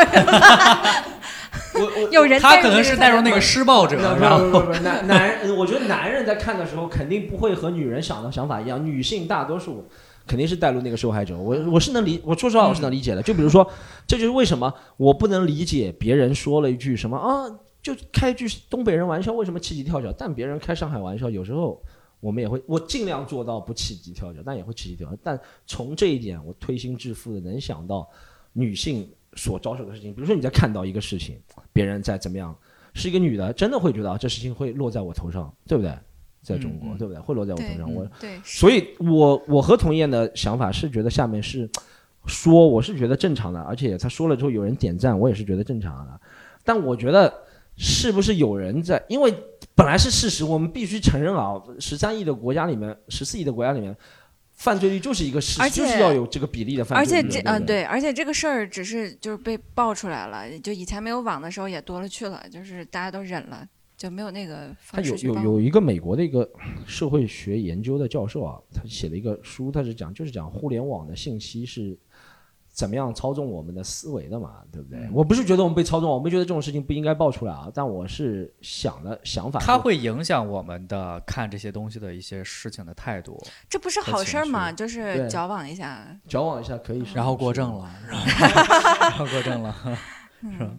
[1.74, 9.88] 我我有人他可能是带入那那个施暴者，不然后不不不，男男人，我觉得男人在看的时候肯定不会和女人想的想法一样，女性大多数
[10.26, 11.38] 肯定是带入那个受害者。
[11.38, 13.22] 我我是能理，我说实话我是能理解的。
[13.22, 13.69] 就比如说，
[14.07, 17.49] 这就是为什么我不能理解别人说了一句什么啊，
[17.82, 20.13] 就开句东北人玩笑，为什么气急跳脚？
[20.17, 21.82] 但别人开上海玩笑，有时候
[22.19, 25.17] 我们也会，我尽量做到不气急跳脚，但也会气急跳脚。
[25.24, 28.07] 但从这一点，我推心置腹的能想到
[28.53, 31.39] 女性所遭受的事情，比如说你在看到一个事情，
[31.74, 32.55] 别人在怎么样。
[32.93, 35.97] 是一个女的，真的会觉得，这事情会落在我头上，对不对？
[36.42, 37.22] 在中国，对不对？
[37.22, 37.94] 会落在我头上。
[37.94, 41.70] 我对，所以我我和童燕的想法是觉得下面是
[42.26, 46.22] 说，我是觉得正常的，而且他说了之后有人点赞，我也是觉得正常的。
[46.64, 47.34] 但我觉得
[47.78, 49.04] 是不是有人在？
[49.08, 49.34] 因为
[49.76, 53.96] 本来是事实，我们必须承认啊，十三亿的国家里面，十四亿的国家里面，
[54.54, 57.32] 犯罪率就是一个事实，就是要有这个比例的犯罪率而。
[57.32, 63.68] 且这嗯对，而且这个事儿只是就是被爆出来了，就以前没有网的时候也多了去了，就是大家都忍了，
[64.02, 65.16] 就没有那个他有。
[65.16, 66.49] 有有一个美国的一个
[66.88, 71.95] 社会学研究的教授啊，他写了一个书，他是讲就是讲互联网的信息是
[72.74, 75.08] 怎么样操纵我们的思维的嘛，对不对？
[75.14, 83.39] 我不是觉得我们被操纵，我们觉得这种事情不应该爆出来啊，但我是想的想法是，它会影响我们的看这些东西的一些事情的态度，
[83.70, 84.72] 这不是好事儿吗？
[84.72, 86.20] 就是矫枉一下。
[86.28, 89.76] 矫枉一下可以是 然后过正了，然后过正了，
[90.41, 90.72] 是吧？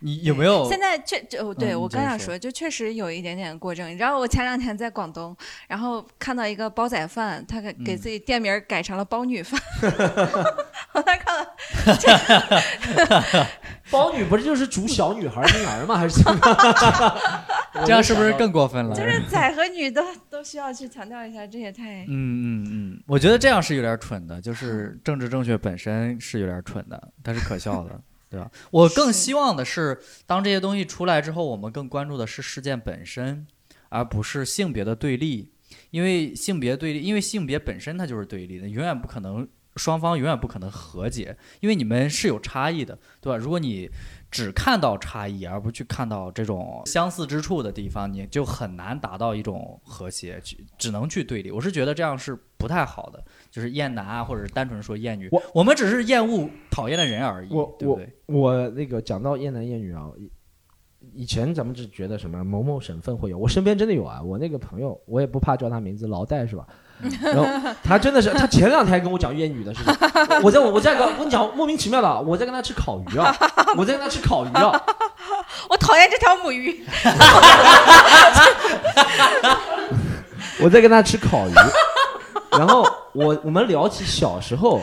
[0.00, 0.68] 你有没有？
[0.68, 3.88] 现在确就对、我刚想说，就确实有一点点过正。
[3.90, 5.36] 你知道我前两天在广东，
[5.68, 9.60] 然后看到一个煲仔饭，他给给嗯自己店名改成了煲女饭。
[10.92, 11.46] 我当时看了，
[13.90, 15.96] 包女不是就是煮小女孩婴儿吗？
[15.96, 17.84] 还是怎么样？
[17.86, 18.94] 这样是不是更过分了？
[18.96, 22.04] 就是仔和女都都需要去强调一下，这也太……
[22.08, 28.00] 嗯嗯嗯，我觉得这样是有点蠢的，就是政治正确本身是有点蠢的，但是可笑的，
[28.30, 28.50] 对吧？
[28.70, 33.46] 我更希望的是，当这些东西出来之后，我们更关注的是事件本身，
[33.88, 35.52] 而不是性别的对立，
[35.90, 39.46] 因为性别对立，因为性别本身它就是对立的，永远不可能。
[39.76, 43.36] 双方永远不可能和解，因为你们是有差异的，对吧？
[43.38, 43.88] 如果你
[44.28, 51.52] 只看到差异，而不去看到这种相似之处的地方，你就很难达到一种和谐，去只能去对立。
[51.52, 58.12] 我是觉得这样是不太好的，就是厌男啊，或者是单纯说厌女，我我们只是厌恶讨厌的人而已，我对不对？
[58.26, 60.30] 我那个讲到厌男厌女啊，以
[61.14, 64.22] 以前咱们只觉得什么某某省份会有，我身边真的有啊。
[64.22, 66.66] 我那个朋友，我也不怕叫他名字，老戴是吧？
[67.22, 67.46] 然后
[67.82, 69.92] 他真的是，他前两天还跟我讲厌女的事情。
[70.44, 73.34] 我在我在跟我跟你讲莫名其妙的，我在跟他吃烤鱼啊，
[73.76, 74.70] 我在跟他吃烤鱼啊。
[75.68, 76.84] 我讨厌这条母鱼。
[80.62, 81.52] 我在跟他吃烤鱼，
[82.50, 84.80] 然后我我们聊起小时候，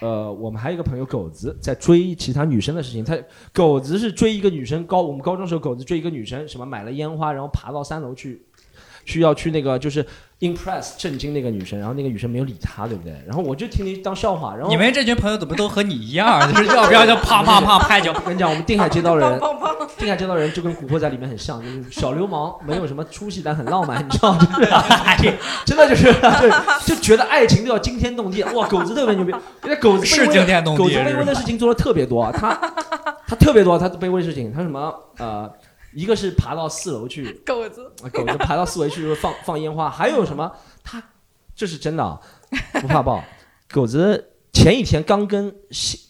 [0.00, 3.16] 呃，我们还有一个朋友狗子在追其他女生的事情，他
[3.52, 8.44] 狗子是追一个女生，高我们高中时候狗子追一个女生，什么买了烟花，然后爬到三楼去，
[9.04, 10.04] 需要去那个就是
[10.40, 13.12] impress 震惊那个女生，然后那个女生没有理他，对不对？
[13.26, 16.40] 然后我就听你当笑话，然后你们这群朋友怎么都和你一样？
[16.52, 18.12] 就是要不要就啪啪啪拍脚？
[18.14, 19.40] 我跟你讲，我们定海街道人，
[19.98, 24.40] 定海街道人就跟《古惑仔》里面很像，就是小流氓，没有什么出息，但很浪漫，你知道吗？
[25.66, 26.12] 真的就是
[26.86, 28.42] 就就觉得爱情都要惊天动地。
[28.42, 29.32] 哇，狗子特别牛逼，
[29.64, 32.58] 因为狗子是惊天动地狗子卑微的事情做的特别多，他
[33.26, 35.50] 他特别多，他卑微的事情，他什么呃，
[35.92, 40.50] 一个是爬到四楼去， 狗子，狗子爬到四楼去放 放烟花，还有什么？
[40.82, 41.02] 他
[41.54, 42.20] 这是真的啊，
[42.80, 43.22] 不怕爆。
[43.70, 45.54] 狗子前一天刚跟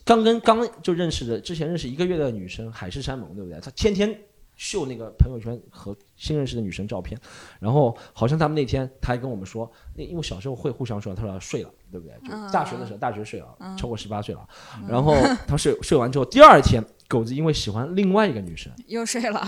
[0.05, 3.61] 刚跟刚就认识的，之前认识一个月的女生海誓山盟，对不对？
[3.61, 4.19] 他天天
[4.57, 7.19] 秀那个朋友圈和新认识的女生照片，
[7.59, 12.15] 然后好像他们那天他还跟我们说，那因为小时候会互相说，他说睡了，对不对？
[12.29, 14.47] 就大学的时候，大学睡了，超过十八岁了，
[14.89, 15.15] 然后
[15.47, 19.45] 他睡睡完之后，第二天狗子因为喜欢另外一个女生，又睡了，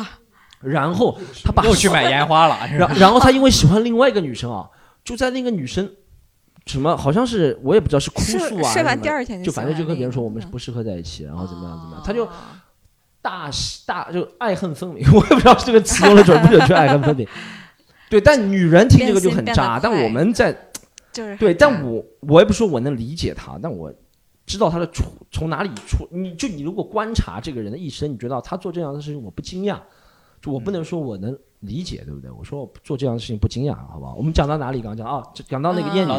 [0.60, 4.68] 然后 他把又去买烟花了， 然然后他因为喜欢另外一个女生啊，
[5.04, 5.88] 就在那个女生
[6.66, 12.28] 什么好像是我也不知道是哭诉啊，睡完什么第二天就反正就跟别人说我们是不适合在一起，然后怎么样怎么样，他哦就
[13.22, 17.26] 大喜大就爱恨分明， 我也不知道这个词用的准不准确，爱恨分明。
[18.10, 20.52] 对，但女人听这个就很渣，变变但我们在
[21.12, 23.92] 就是对，但我我也不说我能理解他，但我
[24.52, 26.06] 知道他的出从哪里出。
[26.10, 29.78] 你就你如果观察这个人的一生，你觉得他做这样的事情我不惊讶，
[30.42, 32.30] 就我不能说我能理解，对不对？
[32.30, 34.14] 我说我做这样的事情不惊讶，好不好？
[34.14, 34.82] 我们讲到哪里？
[34.82, 36.10] 刚刚讲啊，这讲到那个嗯艳女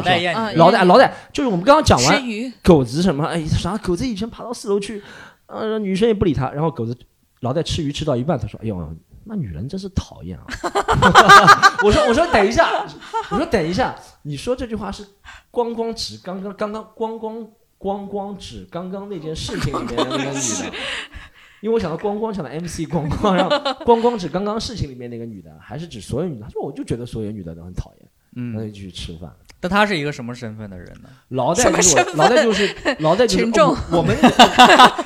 [0.56, 2.22] 老戴老带，就是我们刚刚讲完，
[2.64, 3.24] 狗子什么？
[3.24, 5.00] 哎，啥狗子以前爬到四楼去，
[5.46, 6.96] 呃，女生也不理他，然后狗子
[7.40, 10.44] 老戴吃鱼吃到一半，他说：“哎呦，那女人真是讨厌啊！”
[11.84, 12.86] 我说：“我说等一下，
[13.30, 15.06] 我说等一下，你说这句话是
[15.50, 17.46] 光光指刚刚刚刚光光
[17.84, 20.72] 光光指刚刚那件事情里面的那个 女的。
[21.60, 26.46] ”因为我想到光光想到 MC 光光，然后 光光指刚刚事情里面那个女的，还是指所有女的？
[26.46, 29.30] 他说我就觉得所有女的都很讨厌，嗯那嗯，就去吃饭。
[29.60, 31.10] 但他是一个什么身份的人呢？
[31.28, 34.16] 老戴就是我老戴就是老戴就是群众哦我我们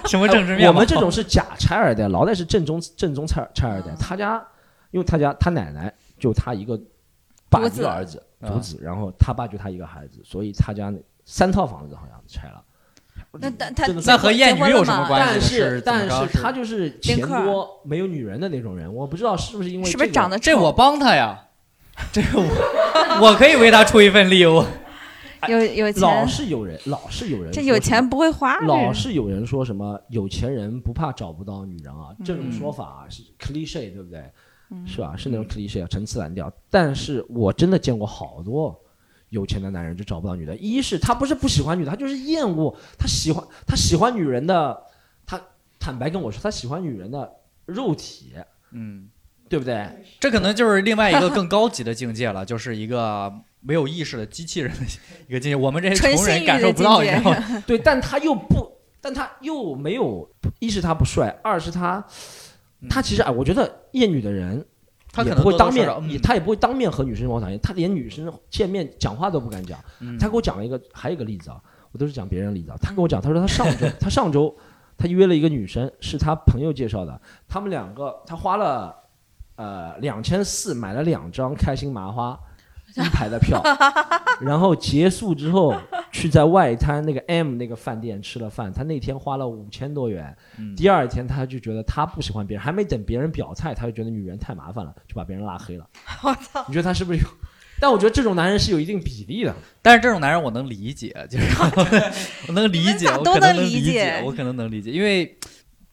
[0.07, 0.69] 什么政治面貌？
[0.69, 3.93] 我们这种是假拆二代，老戴是正宗正宗拆拆二代。
[3.99, 4.41] 他家，
[4.93, 6.81] 因为他家他奶奶就他一个
[7.51, 12.65] 爸子个儿子啊独子，然后他爸就他一个孩子，所以他家那三套房子好像拆了。
[13.41, 21.39] 那但他那和艳女有什么关系但是但是他就是钱多没有女人的那种人，我不知道是不是因为这个是不是长得这我帮他呀，
[22.13, 24.45] 这我我可以为他出一份力。
[24.47, 24.67] 我
[25.49, 26.27] 有有老？
[26.27, 34.21] 是有人老是有人这有钱不会花，老是有人说什么有钱人不怕找不到女人啊，这种嗯说法啊是 cliche 对不对？
[34.71, 35.15] 嗯是吧？
[35.17, 36.53] 是那种 cliche 啊，陈词滥调。
[36.69, 38.77] 但是我真的见过好多
[39.31, 44.83] 有钱的男人就找不到女的，一是他不是不喜欢女的，他就是厌恶，他喜欢他喜欢女人的，
[45.27, 45.41] 他
[45.79, 47.31] 坦白跟我说，他喜欢女人的
[47.67, 48.33] 肉体，
[48.73, 49.09] 嗯，
[49.49, 49.87] 对不对？
[50.19, 54.85] 这可能就是另外一个更高级的境界了，就是一个没有意识的机器人的
[55.27, 55.57] 一个境界。
[55.57, 57.63] 我们这些纯穷人感受不到，境界你知道吗？
[57.67, 62.03] 对，但他又不，但他又没有，一是他不帅，二是他，
[62.89, 64.65] 他其实哎，我觉得厌女的人。
[65.23, 69.79] 也他可能不会当面他也不会当面和女生往讨厌，他连女生见面讲话都不敢讲。
[70.01, 71.61] 嗯他给我讲了一个，还有一个例子啊，
[71.93, 72.77] 我都是讲别人的例子啊。
[72.81, 74.55] 他跟我讲，他说他上周他上周
[74.97, 78.95] 他约了一个女生，是他朋友介绍的，他们两个他花了
[79.57, 82.39] 呃两千四买了两张开心麻花
[82.99, 83.63] 一排的票，
[84.41, 85.75] 然后结束之后
[86.13, 90.37] 去在外滩那个 M 那个饭店吃了饭，他那天花了五千多元。
[90.59, 95.89] 嗯第二天他就觉得他不喜欢别人，还没等别人表态，他就觉得女人太麻烦了，就把别人拉黑了。
[96.23, 96.65] 我操！
[96.69, 97.27] 你觉得他是不是有？
[97.81, 99.55] 但我觉得这种男人是有一定比例的。
[99.81, 101.47] 但是这种男人我能理解，就是
[102.49, 105.39] 我能 理解，我可能能理解，我可能能理解，因为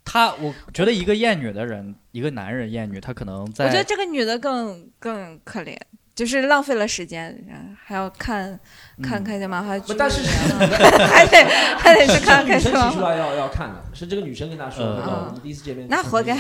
[0.04, 5.78] 他我觉得一个厌女的人，一个男人厌女，他可能在我觉得这个女的更更可怜，
[6.16, 8.58] 就是浪费了时间，然后还要看
[9.04, 10.22] 看嗯开心麻花剧，但是
[11.06, 11.44] 还得
[11.78, 12.90] 还得去看开心麻花。
[12.90, 15.34] 提出来要要看的，是这个女生跟他说的。
[15.44, 16.38] 第一次见面，那活该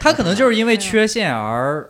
[0.00, 1.88] 他可能就是因为缺陷而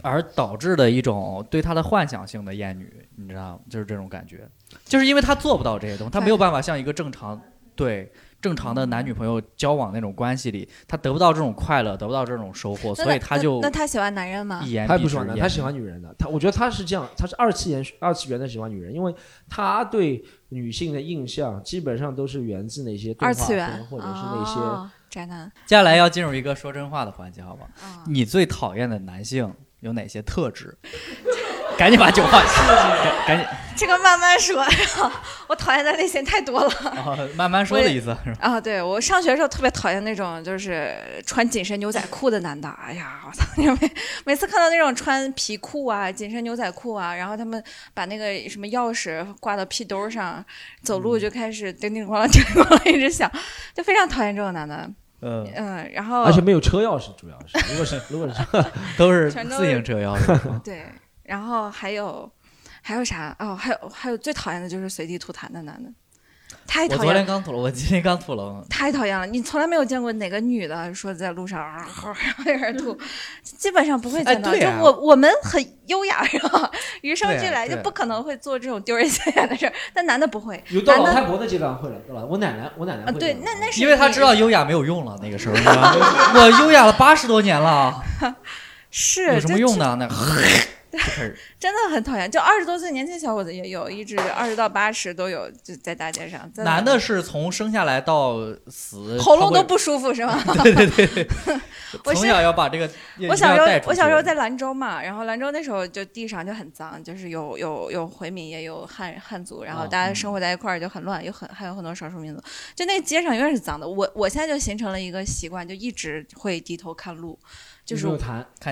[0.00, 3.58] 而导致的一种对他的幻想性的厌女，你知道吗？
[3.68, 4.48] 就是这种感觉，
[4.86, 7.38] 就是因为他做不到这些东西，他没有办法像一个正常
[7.74, 8.10] 对
[8.40, 14.62] 正常的男女朋友交往那种关系里，他得不到这种快乐，得不到这种收获，所以他就那那他喜欢男人吗？
[14.64, 16.14] 一言他不喜欢男，蔽之厌他喜欢女人的。
[16.18, 19.14] 他我觉得他是这样，他是二次元二次元的喜欢女人，因为
[19.48, 24.60] 他对女性的印象基本上都是源自那些动画二次元片或者是那些。
[24.60, 27.66] 哦宅男接下来要进入一个说真话的环节，好吗？
[27.80, 30.76] 啊，你最讨厌的男性有哪些特质？
[31.76, 32.62] 赶紧把酒放下，
[33.26, 33.46] 赶紧
[33.76, 34.64] 这个慢慢说。
[35.46, 38.38] 我讨厌的类型太多了啊，慢慢说的意思是吧？
[38.40, 38.60] 啊！
[38.60, 40.96] 对我上学的时候特别讨厌那种就是
[41.26, 42.68] 穿紧身牛仔裤的男的。
[42.82, 43.44] 哎呀，我操！
[43.80, 43.90] 每
[44.24, 47.62] 每次看到那种穿皮裤啊、紧身牛仔裤啊，然后他们
[47.92, 50.44] 把那个什么钥匙挂到屁兜上，
[50.82, 53.30] 走路就开始叮叮咣啷、叮叮咣啷一直响，
[53.74, 54.90] 就非常讨厌这种男的。
[55.20, 58.34] 嗯，嗯，然后而且没有车钥匙，主要是如果是如果是
[58.98, 60.60] 都是自行车钥匙。
[60.62, 60.84] 对，
[61.26, 62.30] 然后还有
[62.82, 63.34] 还有啥？
[63.38, 65.90] 哦，还有还有最讨厌的就是随地吐痰的男的。
[66.64, 67.26] 太讨厌我昨天。
[67.26, 68.64] 刚吐了，我今天刚吐了。
[68.68, 69.26] 太讨厌了！
[69.26, 71.86] 你从来没有见过哪个女的说在路上啊
[72.38, 72.96] 有点吐，
[73.42, 74.50] 基本上不会见到。
[74.50, 76.70] 哎对啊就我我们很优雅是吧？
[77.02, 80.62] 与生俱来就不可能会做这种丢人现眼的事儿，但男的不会。
[80.70, 82.24] 有到老太婆的阶段会了，对吧？
[82.24, 85.54] 我奶奶，我奶奶啊，对会这，样那那是因为他知道优雅没有用了，那个时候，
[86.40, 88.02] 我优雅了八十多年了，
[88.90, 89.96] 是有什么用呢？
[89.98, 90.08] 那
[91.58, 96.50] 真的很讨厌，就二十多岁年轻小伙子也有，一直二十到八十都有，就在大街上。
[96.56, 98.36] 男的是从生下来到
[98.68, 100.42] 死，喉咙都不舒服是吗？
[100.62, 101.28] 对对对对，
[102.04, 102.88] 我是从小要把这个
[103.28, 112.42] 我小时候我小时候在兰州嘛，然后兰州那时候就地上就很脏，就是有有有回民也有汉汉族，然后啊大家生活在一块儿就很乱，有很还有很多少数民族，
[112.74, 113.86] 就那街上永远是脏的。
[113.88, 117.38] 我我现在就形成了一个习惯，就一直会低头看路，
[117.86, 118.06] 就是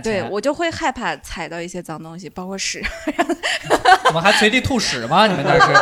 [0.03, 2.83] 对我就会害怕踩到一些脏东西，包括屎。
[4.09, 5.27] 我们还随地吐屎吗？
[5.29, 5.73] 你们那是？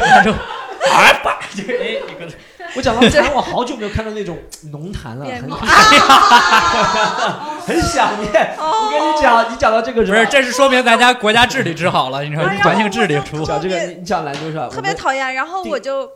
[0.00, 2.32] 那种啊 吧，就是哎，你跟
[2.76, 4.38] 我讲到痰，我好久没有看到那种
[4.70, 5.50] 浓痰了，很便秘
[7.66, 8.54] 很想念。
[8.58, 13.44] 我跟你讲，你讲到这个不是，这是说明咱家国家治理治好了，你知道吗，哎呀环境治理出。
[13.44, 14.68] 讲这个，你讲兰州是吧？
[14.70, 15.34] 特别讨厌。
[15.34, 16.08] 然后我就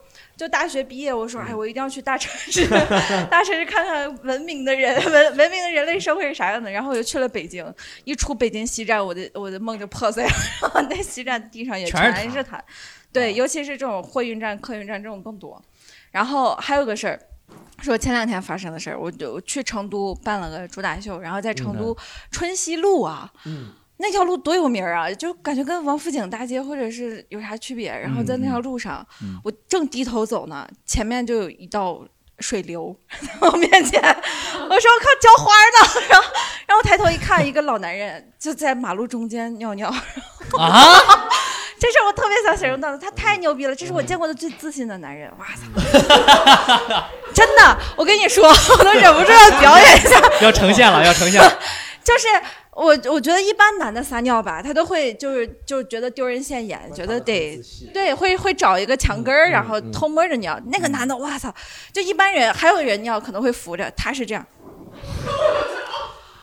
[0.43, 2.67] 就大学毕业，我说哎，我一定要去大城市，
[3.31, 6.69] 大城市看看文明的人文文明的人类社会是啥样的。
[6.69, 7.65] 然后我就去了北京，
[8.03, 10.31] 一出北京西站，我的我的梦就破碎了。
[10.61, 12.59] 然后那西站地上也全是全是痰，
[13.13, 15.63] 对，尤其是这种货运站、客运站这种更多。
[16.11, 17.17] 然后还有个事儿。
[17.83, 21.95] 说前两天发生的事儿，我就去成都办了个主打秀，然后在成都
[22.31, 23.73] 春熙路啊，嗯，
[24.03, 27.89] 那条路多有名儿啊，就感觉跟王府井大街或者是有啥区别。
[27.97, 32.03] 然后在那条路上，嗯我正低头走呢，前面就有一道
[32.41, 36.29] 水流 在我面前，我说靠浇花呢， 然后
[36.67, 39.89] 然后抬头一看，一个老男人就在马路中间尿尿，
[40.59, 41.29] 啊！
[41.79, 45.63] 这是我特别想形容到的，他太牛逼了，这是我见过的最自信的男人，哇塞！
[47.33, 51.59] 真的，我跟你说，我都忍不住要表演一下，要呈现了，要呈现了。
[52.05, 52.27] 就是
[52.75, 57.63] 我，我觉得一般男的撒尿吧，他都会就是就觉得丢人现眼，觉得得
[57.93, 60.59] 对，会会找一个墙根然后嗯偷摸着尿。
[60.73, 61.55] 那个男的，哇操！
[61.93, 64.47] 就一般人还有人尿可能会扶着，他是这样，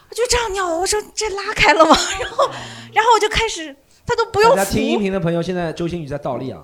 [0.10, 0.68] 我 就这样尿。
[0.78, 1.98] 我说这拉开了吗？
[2.22, 2.52] 然后，
[2.94, 3.76] 然后我就开始，
[4.10, 6.64] 他都不用大家听音，频的朋友，现在周星宇在倒立啊，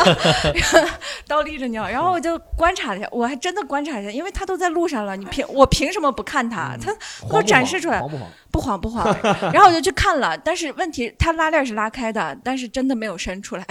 [1.26, 1.88] 倒立着尿。
[1.88, 6.76] 然后我就观察了一下，我还真的观察了一下，因为他都在路上了，你凭 我凭什么不看他？
[6.78, 6.94] 他
[7.30, 8.28] 都展示出来黄不黄？
[8.50, 9.16] 不慌不慌，
[9.54, 13.64] 然后我就去看了，但是问题他拉链是拉开的，但是真的没有伸出来，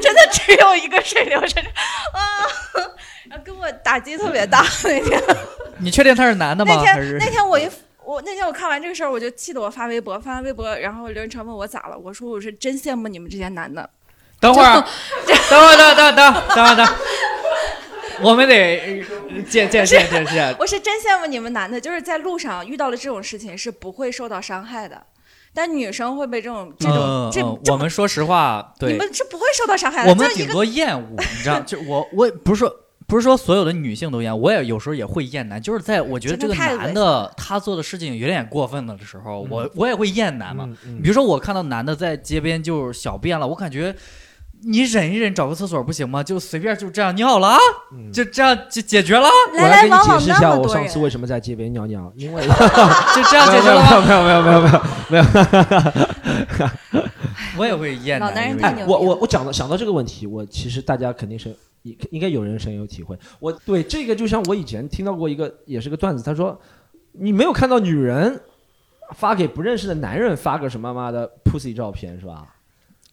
[0.00, 1.68] 真的只有一个水流伸出
[2.12, 2.18] 啊，
[3.30, 5.22] 然后给我打击特别大那天。
[5.78, 6.74] 你确定他是男的吗？
[6.76, 7.68] 那天那天我一
[8.06, 13.88] 我那天我看完这个事儿，我就气得我发微博，发完微博，然后刘仁成问我咋了，我说我是真羡慕你们这些男的，
[14.40, 14.84] 等会儿，
[15.48, 16.86] 等会儿，等等等等会儿等，
[18.22, 20.54] 我们得呃见见见见见。
[20.58, 25.02] 我是真羡慕你们男的，就是在路上遇到了这种事情是不会受到伤害的，
[25.54, 32.80] 但女生会被这种这种、这嗯嗯，这我们说实话，你对，们是不会受到伤害的，我们顶多厌恶，你知道，就我我不是说。
[33.06, 40.68] 不是说所有的女性都厌，我也有时候也会厌男，就是在我觉得这个男的他做的事情有点过分了的时候，我我也会厌男嘛。
[41.02, 43.94] 比如说我看到男的在街边就是小便了，我感觉
[44.66, 46.22] 你忍一忍，找个厕所不行吗？
[46.22, 47.58] 就随便就这样尿了啊，
[47.92, 52.42] 嗯就这样就解决了，我来给你解释一下，我上次为，什么在街边尿尿，因为
[53.14, 54.00] 就这样没有解决了吗？
[54.06, 55.24] 没有没有没有没有
[56.60, 57.10] 没有
[57.56, 63.18] 我也会厌老男人太牛，我我我讲到想到这个问题，我其实大家肯定是应应该有人深有体会。
[63.38, 66.58] 我对这个就像我以前听到过一个也是个段子，他说
[67.12, 68.40] 你没有看到女人
[69.14, 72.53] 发给不认识的男人发个什么妈的 pussy 照片是吧？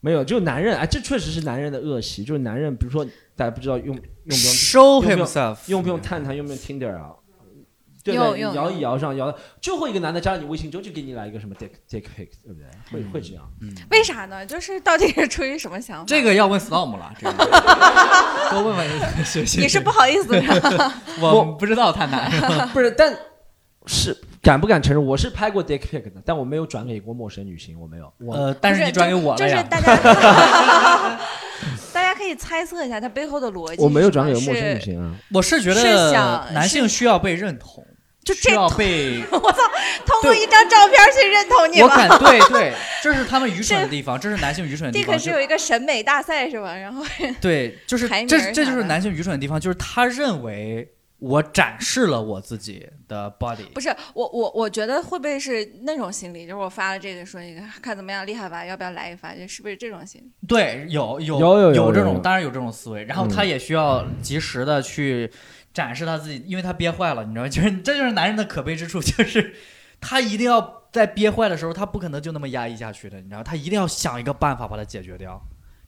[0.02, 3.95] 没有，就男人哎，这确实是男人的恶习，就是男人，比如说大家不知道用用
[4.26, 7.12] 不用 show 用不用 himself 用不用探探，用不用 Tinder 啊？
[8.04, 8.39] 对不对？
[8.39, 9.32] 摇用用一摇上摇，
[9.62, 12.66] 最后一个男的加了你微信之后就给你来一个什么 dick dick pic，对不对？
[12.91, 13.47] 会会这样。
[13.62, 14.43] 嗯为啥呢？
[14.43, 16.06] 就是到底是出于什么想法？
[16.08, 17.34] 这个要问 Storm 了，这个
[18.49, 19.62] 多问问学习。
[19.62, 21.02] 你是不好意思是吧？
[21.22, 23.16] 我不知道探探，不是，但
[23.86, 28.11] 是敢不敢承认我是拍过 dick pic 的，但我没有转给过陌生女性，我没有。
[28.17, 29.63] 我、呃，但是你转给我了呀就是。
[29.69, 29.95] 大家
[31.93, 33.81] 大家可以猜测一下它背后的逻辑。
[33.81, 35.15] 我没有转给过陌生女，性啊。
[35.31, 37.85] 我是觉得男性需要被认同，
[38.23, 39.57] 就这需要被 我操，
[40.05, 41.95] 通过一张照片去认同你我吗？
[41.95, 42.73] 感对对，
[43.03, 45.13] 这是他们愚蠢的地方，这是男性愚蠢的地方。
[45.15, 46.75] 这可是有一个审美大赛是吧？
[46.75, 47.03] 然后
[47.39, 50.91] 对，就是这这就是男性愚蠢的地方，就是他认为
[51.22, 53.63] 我展示了我自己的 body。
[53.76, 56.47] 不是我我我觉得会不会是那种心理？
[56.47, 59.36] 就是我发了这个说你看看怎么样厉害吧，要不要来一发？
[59.36, 60.47] 就是不是这种心理？
[60.47, 63.03] 对，有有有有有有这种，当然有这种思维。
[63.03, 65.32] 然后嗯他也需要及时的去
[65.72, 67.49] 展示他自己，因为他憋坏了，你知道吗？
[67.49, 69.53] 就是 这就是男人的可悲之处，就是
[69.99, 73.43] 他一定要在憋坏的时候，他不可能就那么压抑下去的，你知道吗？
[73.43, 75.39] 他一定要想一个办法把它解决掉。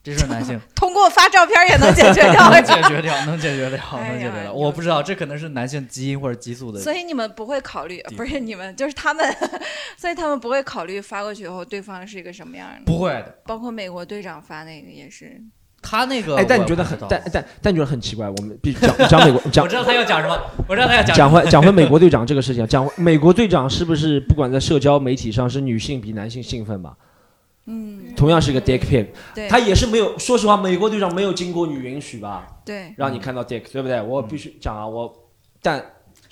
[0.04, 2.50] 这是男性通过发照片也能解决掉。
[2.52, 4.52] 能解决掉，能解决掉， 能解决掉。
[4.52, 6.78] 我不知道，这可能是男性基因或者激素的。
[6.78, 9.34] 所以你们不会考虑，不是你们，就是他们，
[9.96, 12.82] 所以他们不会考虑发过去以后对方是一个什么样的。
[12.84, 15.40] 不会的，包括美国队长发那个也是，
[15.80, 18.28] 他那个哎，但你觉得很但但但你觉得很奇怪？
[18.28, 20.38] 我们必须讲讲美国讲我知道他要讲什么，
[20.68, 21.30] 我知道他要讲讲。
[21.30, 26.94] 回讲回美国队长这个事情，讲回美国队长是不是不管在社交媒体上是女性比男性兴奋吧？
[27.66, 29.06] 嗯，同样是一个 dick pick，，
[29.48, 34.02] 他也是没有，说实话，美国队长没有经过你允许吧，对，让你看到 dick，对不对？
[34.02, 35.12] 我必须讲啊，我
[35.62, 35.82] 但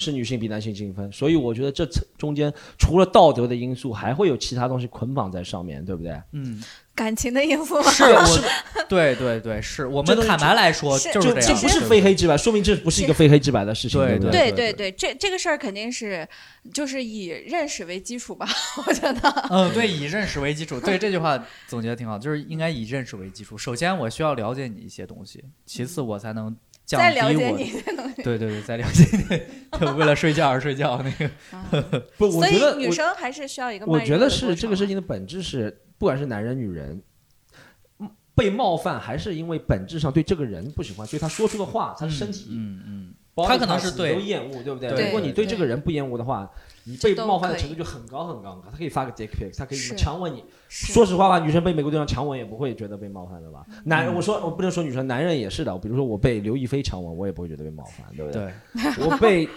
[0.03, 1.87] 是女性比男性精分，所以我觉得这
[2.19, 6.21] 中间除了道德的因素，还会有其他东西捆绑在上面，对不对？
[6.33, 6.63] 嗯，
[6.95, 7.89] 感情的因素吗？
[7.93, 8.45] 是我，
[8.89, 16.29] 对对对，是我们坦白来说就是这样，这不是非黑即白，说明这不是一个非黑即白的事情，对不对对对对，这这个事儿肯定是
[16.75, 18.47] 就是以认识为基础吧，
[18.87, 19.31] 我觉得。
[19.51, 23.57] 嗯，对，以认识为基础，对这句话总结的挺好，就是应该以认识为基础。
[23.57, 26.55] 首先，我需要了解你一些东西，其次，我才能
[26.85, 27.31] 降低我。
[27.31, 32.01] 了解你，对对对，再了解你， 就为了睡觉而睡觉那个。
[32.19, 37.03] 不，我觉得女生还是需要一个我觉得是这个事情的本质是，不管是男人女人，
[37.99, 44.91] 嗯被冒犯还是因为本质上对这个人不喜欢，所以他说出的话，他的身体，嗯他可能是对都厌恶，对不对？
[44.91, 46.51] 对如果你对对这个人不厌恶的话，
[46.85, 48.69] 你被冒犯的程度就很高很高很高。
[48.71, 50.45] 他可以发个 dick pic，他可以强吻你。
[50.69, 53.65] 说实话吧，女生被美国队长强吻也不会觉得被冒犯的吧？
[53.85, 55.77] 男我说我不能说女生，男人也是的。
[55.79, 58.53] 比如说我被刘亦菲强吻，我也不会觉得被冒犯，对不对？
[58.75, 59.49] 对，我被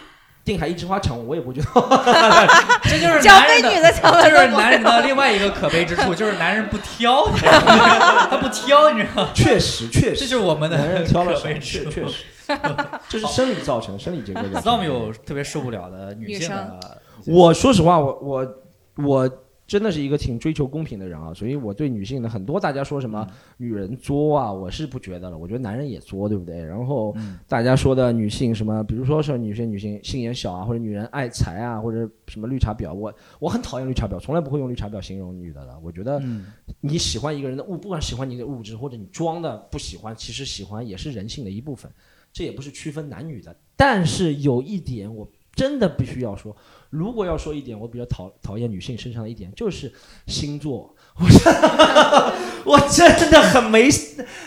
[0.46, 1.68] 定海一枝花强吻，我也不会觉得。
[2.84, 8.28] 这就是男人的这就是男人的另外一个可悲之处，就是男人不挑，你知道吗？
[8.30, 9.30] 他不挑，你知道吗？
[9.34, 11.90] 确实，确这实，就是我们的男人挑了少，可悲确之处。
[11.92, 12.24] 确实，
[13.10, 14.62] 这是生理造成，生理结构造成。
[14.62, 18.56] Storm 有特别受不了的女性的，我说实话，我我
[19.04, 19.30] 我
[19.68, 23.28] 真的是一个挺追求公平的人啊，所以我对女性的很多大家说什么
[23.58, 26.64] 女人作啊，我是不觉得了，我觉得男人也作，对不对？
[26.64, 27.40] 然后嗯。
[27.48, 35.76] 大家说的女性什么，比如说是女性女性心眼小啊，或者女人爱财啊，或者什么绿茶婊，我我很讨厌绿茶婊，从来不会用绿茶婊形容女的的。
[35.82, 36.46] 我觉得嗯。
[36.80, 41.92] 你喜欢一个人的物，不管喜欢你的物质或者你装的不喜欢，其实喜欢也是人性的一部分，
[42.36, 43.58] 这也不是区分男女的。
[43.78, 46.56] 但是有一点我真的必须要说，
[46.90, 49.92] 如果要说一点我比较讨讨厌女性身上的一点，就是
[50.28, 50.94] 星座。
[51.20, 52.34] 我真的
[52.66, 53.90] 我真的很没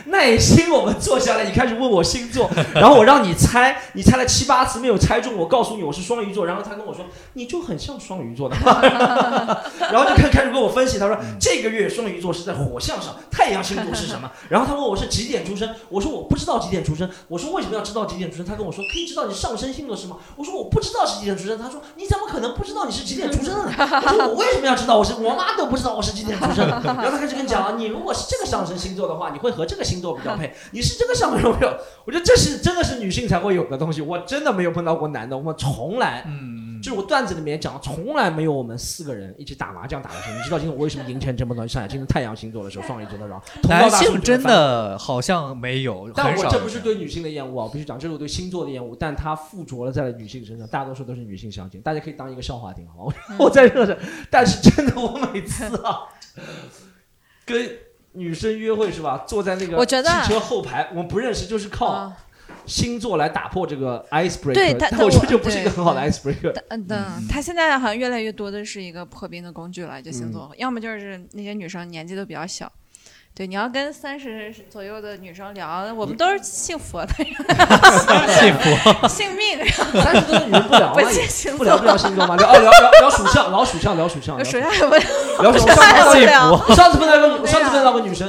[0.06, 0.70] 耐心。
[0.70, 8.56] 我们坐下来，你开始问我星座， 然后我让你猜，你猜了七八次没有猜中，我告诉你我是双鱼座，然后他跟我说你就很像双鱼座的，
[9.90, 14.30] 然后就开开始跟我分析，他说这个月双鱼座是在火象上，太阳星座是什么？
[14.48, 18.46] 然后他问我是几点出生，我说我不知道几点出生，我说为什么要知道几点出生？
[18.46, 20.18] 他跟我说可以知道你上升星座是吗？
[20.36, 23.72] 我说我不知道是几点出生，他说你怎么可能不知道你是几点出生的呢？
[23.78, 24.96] 我说我为什么要知道？
[24.98, 26.80] 我是我妈都不知道我是几点出生的。
[26.84, 36.24] 然后他开始跟你讲啊，你如果是这个上升星座的话，你会和这个星座比较配， 你是这个上升比较，我觉得这是真的是女性才会有的东西，我真的没有碰到过男的，我们从来。
[36.26, 41.66] 嗯，就是我段子里面讲，从来没有我们四个人一起打麻将打的时候，你知道今天我为什么赢钱这么多？
[41.66, 53.14] 上海今天太阳星座的时候，双鱼座的时候， 同男性真的好像没有，但我这不是对女性的厌恶啊，我必须讲，这是我对星座的厌恶，但它附着了在了女性身上，大多数都是女性相亲，大家可以当一个笑话听，好吗？
[53.38, 53.98] 我我在这是，
[54.30, 56.02] 但是真的，我每次啊，
[57.44, 57.70] 跟
[58.12, 62.16] 女生约会是吧，坐在那个汽车后排，我们不认识，就是靠啊，
[62.66, 66.52] 星座来打破这个 icebreaker，对但但我觉得但我这不是一个很好的 icebreaker。
[66.68, 72.70] 嗯的，他现在好像越来越多的是一个破冰的工具了，就星座，要么就是那些女生年纪都比较小。
[73.38, 77.26] 对，你要跟三十左右的女生聊，我们都是信佛的人，
[78.34, 79.06] 幸福。
[79.06, 79.64] 信命，
[80.02, 80.98] 三十多的女人不聊不
[81.62, 82.34] 聊不，聊星座吗？
[82.36, 84.94] 聊哦聊聊聊属相，聊属相，聊属相， 聊属相也不
[85.40, 85.76] 聊属相。
[85.76, 86.50] 不聊。
[86.50, 88.28] 我上次碰到一个，上次碰到个女生，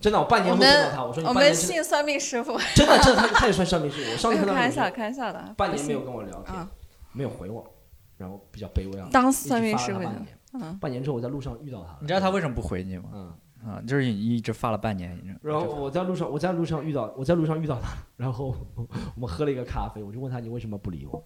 [0.00, 4.10] 真的，我半年没见到们她，我说你我半年前们信算命师傅，真的真的，她她也算算命师傅。
[4.10, 6.66] 我上次碰到开玩笑，开玩笑的，半年没有跟我聊天啊，
[7.12, 7.64] 没有回我，
[8.16, 9.06] 然后比较卑微啊。
[9.12, 10.00] 当算命师傅
[10.54, 13.04] 嗯，半年之后我在路上遇到她了，你知道他为什么不回你吗？
[13.14, 13.32] 嗯，
[13.66, 18.56] 啊，就是你一直发了半年，然后我在路上，我在路上遇到，我在路上遇到他，然后
[19.14, 21.22] 我们喝了一个咖啡，我就问他你为什么不理我，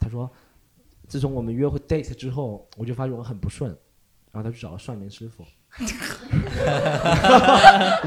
[0.00, 0.28] 他说，
[1.06, 3.70] 自从我们约会 date 之后，我就发现我很不顺，
[4.32, 5.44] 然后他去找了算命师傅，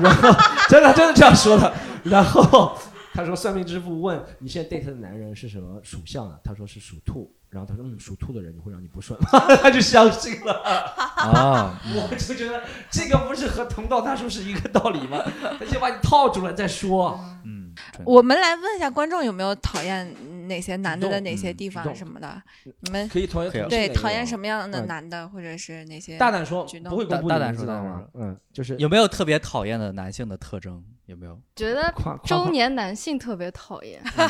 [0.01, 0.30] 然后
[0.67, 2.78] 真的真的这样说的，然后
[3.14, 6.39] 他说算命之父问你现在 date 的男人是什么属相啊？
[6.43, 7.34] 他说是属兔。
[7.49, 9.20] 然后他说嗯，属兔的人会让你不顺，
[9.62, 10.53] 他就相信了。
[11.20, 15.22] 啊，我就觉得这个不是和同道大叔是一个道理吗？
[15.59, 17.20] 他先把你套住了再说。
[17.43, 17.61] 嗯，
[18.05, 22.41] 我们来问一下观众有没有讨厌哪些男的的哪些地方什么的？
[22.82, 24.26] 你们可以讨厌对讨厌？
[24.26, 26.17] 什么样的嗯男的，或者是哪些？
[26.17, 28.05] 大胆说不会公布大胆说吗？
[28.13, 30.84] 嗯，就是有没有特别讨厌的男性的特征？
[31.07, 31.38] 有没有？
[31.57, 31.93] 觉得
[32.24, 34.30] 中年男性特别讨厌，嗯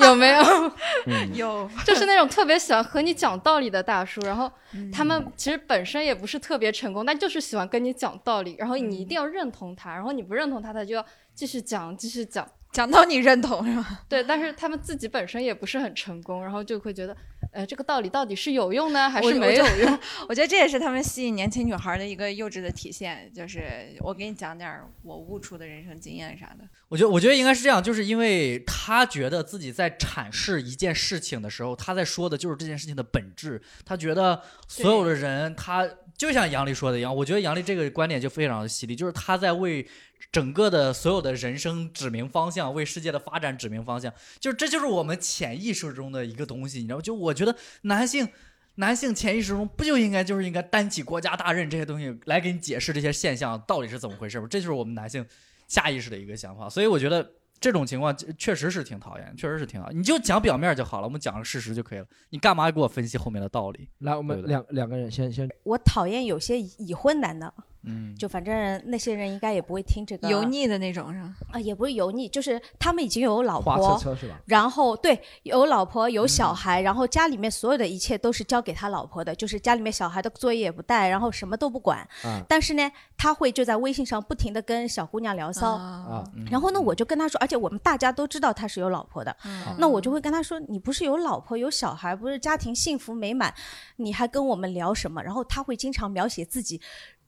[0.00, 0.42] 有没有？
[1.06, 12.48] 嗯有 就是那种特别喜欢和你讲道理的大叔，然后嗯他们其实本身也不是特别成功，但就是喜欢跟你讲道理，然后你一定要认同他，然后你不认同他，他就要继续讲，继续讲。
[12.72, 14.00] 讲到你认同是吧？
[14.08, 17.14] 对，但是他们自己本身也不是很成功，然后就会觉得，
[17.52, 19.98] 呃，这个道理到底是有用呢，还是没有用？
[20.26, 26.64] 我觉得这也是他们吸引年轻女孩的一个幼稚的体现，就是我给你讲点儿我悟出的人生经验啥的。
[26.88, 33.60] 我觉得，我觉得应该是这样，就是因为他觉得自己在阐释一件事情的时候，他在说的就是这件事情的本质。
[33.84, 39.86] 他觉得所有的人，他就像杨丽说的一样，我觉得杨丽这个观点就非常的犀利，就是他在为
[40.30, 44.12] 整个的所有的人生指明方向，为世界的发展指明方向。
[44.38, 47.02] 就是这就是我们潜意识中的一个东西，你知道吗？
[47.02, 48.28] 就我觉得男性。
[48.76, 54.46] 男性潜意识中不就应该就是应该担起国家大任这些东西来给你解释这些现象到底是怎么回事吗？
[54.50, 55.22] 这就是我们男性
[55.68, 56.70] 下意识的一个想法。
[56.70, 59.90] 所以我觉得这种情况确实是挺讨厌，确实是挺好。
[59.90, 62.06] 你就讲表面就好了，我们讲个事实就可以了。
[62.30, 63.90] 你干嘛给我分析后面的道理？
[63.98, 67.52] 来，我们对对两两个人先先我讨厌有些已婚男的，
[67.84, 71.34] 嗯，就反正那些人应该也不会听这个油腻的那种是吧？
[71.52, 74.40] 啊，也不是油腻，就是他们已经有老婆车，车是吧？
[74.46, 81.98] 然后对有老婆有嗯小孩，然后家里面所有的一切都是交给他老婆的，就是家里面小孩的作业也不带，然后什么都不管。
[82.22, 85.72] 啊但是呢，他会就在微信上不停的跟小姑娘聊骚。
[85.72, 93.52] 啊啊，嗯然后呢，我就跟他说，而且我们大家都知道他是有老婆的，嗯那我就会跟他说，你不是有老婆有小孩，不是家庭幸福美满，
[93.96, 95.22] 你还跟我们聊什么？
[95.22, 96.80] 然后他会经常描写自己，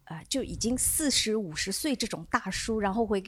[0.04, 3.22] 呃，就已经四十五十岁这种大叔，然后会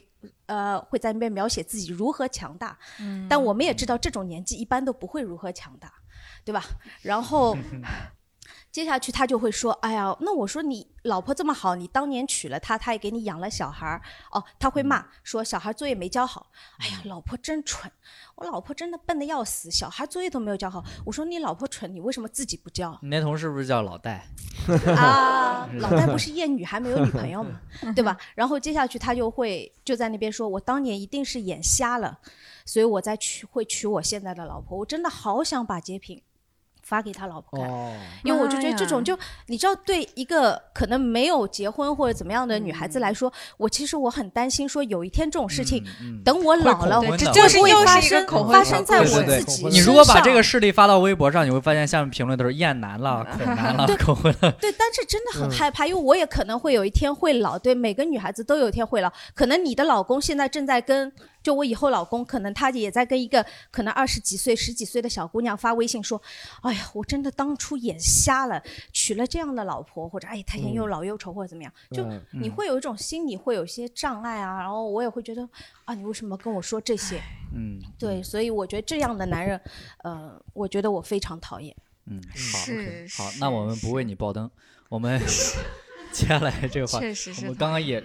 [0.47, 2.77] 呃会在那边描写自己如何强大。
[2.99, 5.93] 嗯但我们也知道，这种年纪一般都不会如何强大，
[6.43, 6.63] 对吧？
[7.01, 7.55] 然后。
[8.77, 13.99] 接下去他就会说：“哎呀，那我说你老婆这么好，你当年娶了她，她也给你养了小孩儿。
[14.31, 16.51] 哦，他会骂说小孩作业没教好。
[16.77, 17.91] 哎呀，老婆真蠢，
[18.35, 20.85] 我老婆真的笨的要死，小孩作业都没有教好。
[21.03, 24.27] 我说你老婆蠢，你为什么自己不教你那同事不是叫老戴？
[24.95, 25.67] 啊？
[25.81, 27.59] 老戴不是厌女还没有女朋友嘛，
[27.95, 28.15] 对吧？
[28.35, 32.19] 然后接下去他就会就在那边说，我当年一定是眼瞎了，
[32.63, 34.77] 所以我才娶会娶我现在的老婆。
[34.77, 36.21] 我真的好想把截屏
[36.87, 37.69] 发给他老婆看。
[37.69, 37.91] 哦，
[38.23, 39.17] 因为我就觉得这种就
[39.47, 54.51] 你知道，对一个可能没有结婚或者怎么样的女孩子来说，我其实我很担心，说有一天这种事情，嗯，嗯等我老了，会恐婚的这就是会又是一个发生恐婚发生在对对对我自己你如果把这个事例发到微博上，你会发现下面评论都是厌男了、恐男了、 恐 婚了。
[54.61, 59.11] 对，但是真的很嗯害怕，因为我也可能会有一天会老，对，每个女孩子都有一天会老。
[59.35, 61.11] 可能你的老公现在正在跟，
[61.47, 66.21] 就我以后老公，可能他也在跟一个可能二十几岁、十几岁的小姑娘发微信说
[66.61, 75.47] ：“哎呀，我真的当初眼瞎了，娶了这样的老婆，或者哎，他又老又丑或者怎么样。”就嗯你会有一种心理会有一些障碍啊，然后我也会觉得
[75.85, 77.21] 啊，你为什么跟我说这些？
[77.55, 79.57] 嗯对，所以我觉得这样的男人，
[80.03, 81.73] 呃，我觉得我非常讨厌。
[82.07, 84.51] 嗯，好是 OK，好，那我们不为你爆灯，
[84.89, 85.17] 我们
[86.11, 88.03] 接下来这个话题，确实是我们刚刚也，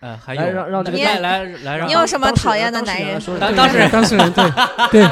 [0.00, 4.44] 呃，还有来让让这个来来来让你有什么讨厌的男人当当事人当事人对
[4.92, 5.08] 对，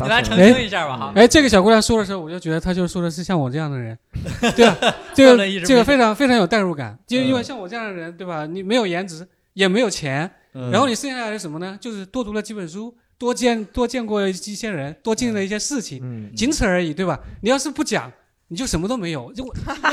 [0.00, 1.12] 你来澄哎清一下吧哈。
[1.14, 3.96] 哎，这个小姑娘说的时候，我就觉得她就说的是像我这样的人，
[4.56, 4.76] 对啊，
[5.14, 8.46] 这个这个非常非常有代入感，就因为嗯像我这样的人，对吧？
[8.46, 11.76] 你没有颜值，也没有钱，嗯然后你剩下来的什么呢？
[11.80, 17.18] 就是多读了几本书，多见多见过一些人，多经历了一些事情，嗯，仅此而已，对吧？
[17.42, 18.10] 你要是不讲，
[18.48, 19.30] 你就什么都没有。
[19.34, 19.52] 就我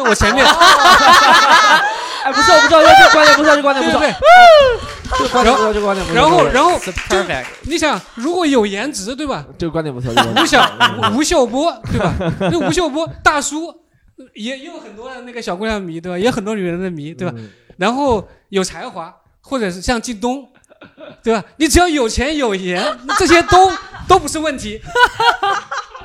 [0.10, 0.46] 我前面
[2.28, 4.00] 哎，不错不错，这个观点不错，这个 观点不错，
[5.18, 9.46] 这个观点不错，这个观点不错，然后然后 perfect，你想，如果有颜值，对吧？
[9.58, 10.70] 这个观点不错，吴晓
[11.16, 12.14] 吴秀波，对吧？
[12.40, 13.74] 那吴秀波大叔
[14.34, 16.18] 也也有很多的那个小姑娘迷，对吧？
[16.20, 17.34] 也很多女人的迷，对吧？
[17.38, 20.50] 嗯然后有才华，或者是像靳东，
[21.24, 21.44] 对吧？
[21.58, 22.84] 你只要有钱有颜，
[23.20, 23.72] 这些都
[24.08, 24.82] 都不是问题，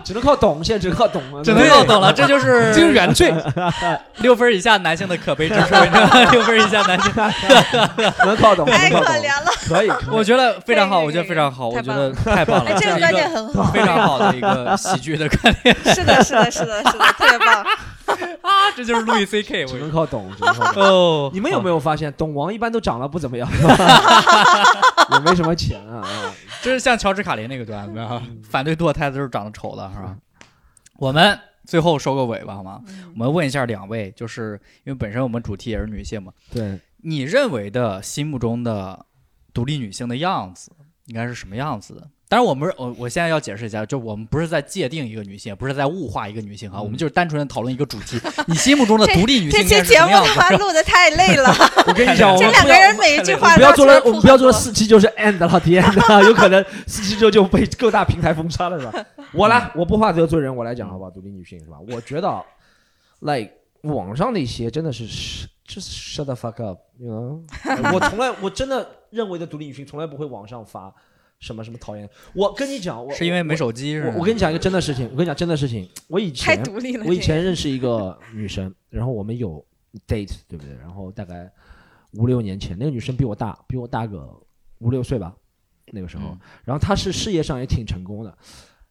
[0.04, 3.32] 只能靠懂，现在只能靠懂了，只能靠懂了，这就是这 就是原罪。
[4.18, 6.10] 六分以下男性的可悲之处，你知道吗？
[6.30, 9.50] 六分以下男性，只能靠懂，太可怜了。
[9.68, 15.76] 可以，我觉得非常好，我觉得非常好，我觉得太棒了，哎，这个是一观点很好，非常好的一个喜剧的观点。
[15.94, 17.64] 是的，是的，是的，是的，特别棒。
[18.06, 20.82] 啊， 这就是路易 C K， 只能靠懂，只能靠懂。
[20.82, 23.48] 哦，你们有没有发现，懂王一般都长得不怎么样，
[25.12, 25.98] 也没什么钱啊。
[26.06, 30.16] 啊这是像乔治卡林那个段子啊，反对堕胎的都是长得丑的，是吧？
[30.98, 32.80] 我们最后收个尾吧，好吗？
[33.14, 39.06] 我们问一下两位，就是因为本身我们主题也是女性嘛，对，你认为的心目中的
[39.52, 40.70] 独立女性的样子
[41.06, 42.08] 应该是什么样子的？
[42.32, 48.18] 当然，我们是我我现在要解释一下，就我们不是在界定一个女性，不是在物化一个女性哈，嗯我们就是单纯的讨论一个主题。
[48.46, 50.08] 你心目中的独立女性 这应该期节目
[50.56, 51.54] 录的太累了，
[51.86, 59.04] 我跟你讲，我 这们两个人每一句话不要做了，我们不要做了四期就是 end 了，天哪，有可能四期之后就被各大平台封杀了，是吧？
[59.34, 61.10] 我来，我不怕得罪人，我来讲好不好？
[61.10, 61.76] 独立女性是吧？
[61.90, 62.42] 我觉得
[63.20, 63.50] ，like
[63.82, 65.04] 网上那些真的是
[65.66, 67.92] 就是 shut the fuck up，you know？
[67.92, 70.90] 我从来我真的认为的独立女性从来不会网上发
[71.42, 72.08] 什么什么讨厌。
[72.34, 74.12] 我跟你讲，我是因为没手机是吗？
[74.14, 77.04] 我我跟你讲一个真的事情，我跟你讲真的事情，我以太前独立了。
[77.04, 79.62] 我以前认识一个女生，然后我们有
[80.06, 80.72] date，对不对？
[80.80, 81.50] 然后大概
[82.12, 84.32] 五六年前，那个女生比我大，比我大个
[84.78, 85.34] 五六岁吧，
[85.86, 86.28] 那个时候。
[86.28, 88.32] 嗯然后她是事业上也挺成功的，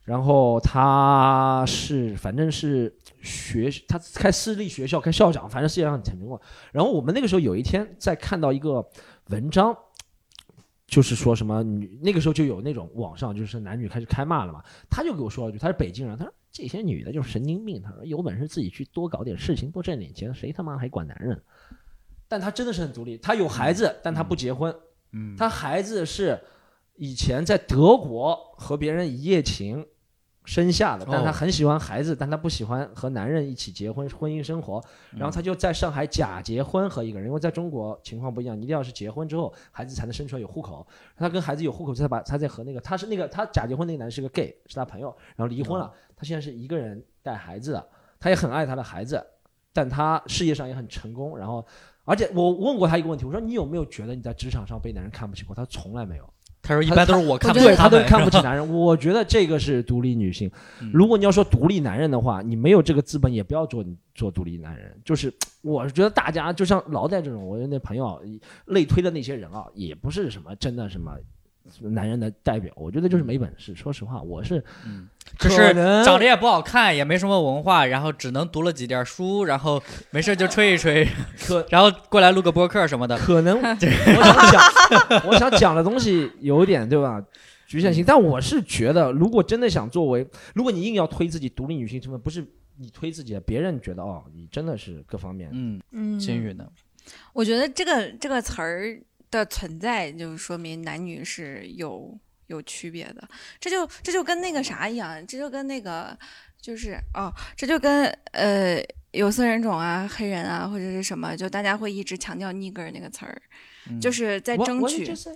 [0.03, 6.44] 然后她是反正是学，她开私立学校，开校长，反正事业上挺成功的。
[6.73, 8.86] 然后我们那个时候有一天在看到一个
[9.28, 9.73] 文章。
[10.91, 21.41] 就是说什么女那个时候就有那种网上就是男女开始开骂了嘛，他就给我说了一句，他是北京人，他说这些女的就是神经病，他说有本事自己去多搞点事情，多挣点钱，谁他妈还管男人？
[22.27, 24.76] 但他真的是很独立，他有孩子，但他不结婚，
[25.13, 26.38] 嗯，他孩子是
[26.97, 29.88] 以前在德国和别人一夜情
[30.43, 40.85] 生下的，但他哦很喜欢孩子，但她不喜欢和男人一起结婚婚姻生活，然后她就在上海假结婚和一个人，因为在中国情况不一样，你一定要是结婚之后孩子才能生出来有户口，
[41.15, 47.88] 她跟孩子有户口，他把她在和那个她是那个她假结婚那个男是个 gay 是她朋友，然后离婚了，他现在是一个人带孩子的，
[48.19, 49.23] 他也很爱她的孩子，
[49.72, 51.65] 但她事业上也很成功，然后。
[52.03, 55.55] 而且我问过她一个问题，我说你有没有觉得你在职场上被男人看不起过？
[55.55, 56.27] 她从来没有。
[56.72, 58.73] 他说一般都是我看不对起们，他都看不起男人。
[58.73, 60.49] 我觉得这个是独立女性
[60.80, 60.89] 嗯。
[60.93, 63.84] 如果你要说独立男人的话，你没有这个资本，也不要做
[64.15, 64.98] 做独立男人。
[65.03, 68.22] 就是 我觉得大家就像老戴这种，我的那朋友
[68.65, 71.11] 类推的那些人啊，也不是什么真的什么。
[71.82, 73.74] 男人的代表，我觉得就是没本事。
[73.76, 75.08] 说实话，我是，嗯
[75.40, 75.74] 就是
[76.04, 79.82] 长得也不好看，也没什么文化，然后只能读了几点书，然后
[80.12, 81.08] 没事就吹一吹，
[81.46, 83.18] 可 然后过来录个播客什么的。
[83.18, 87.24] 可能 我想讲，我想讲的东西有点对吧？
[87.68, 92.46] 局限性，但我是觉得，如果真的想作为，如果你硬要推自己独立女性身份，不是
[92.78, 96.68] 你推自己的，别人觉得哦，你真的是各方面，嗯，嗯，金宇呢？
[97.34, 99.02] 我觉得这个这个词儿
[99.32, 102.16] 的存在，就说明男女是有
[102.48, 103.28] 有区别的。
[103.60, 106.16] 这就这就跟那个啥一样，这就跟那个
[106.62, 113.41] 就是哦，这就跟呃有色人种啊、黑人啊或者是什么，就大家会一直强调 nigger 那个词儿，
[113.90, 115.02] 嗯就是在争取。
[115.02, 115.36] 我就是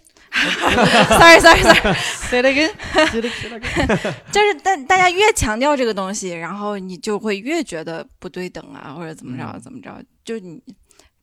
[1.09, 2.71] sorry sorry sorry，Say it again.
[3.09, 4.13] Say it say it again.
[4.31, 10.61] 就是大大家越强调这个东西，然后你就会越觉得不对等啊，或者怎么着嗯怎么着，就你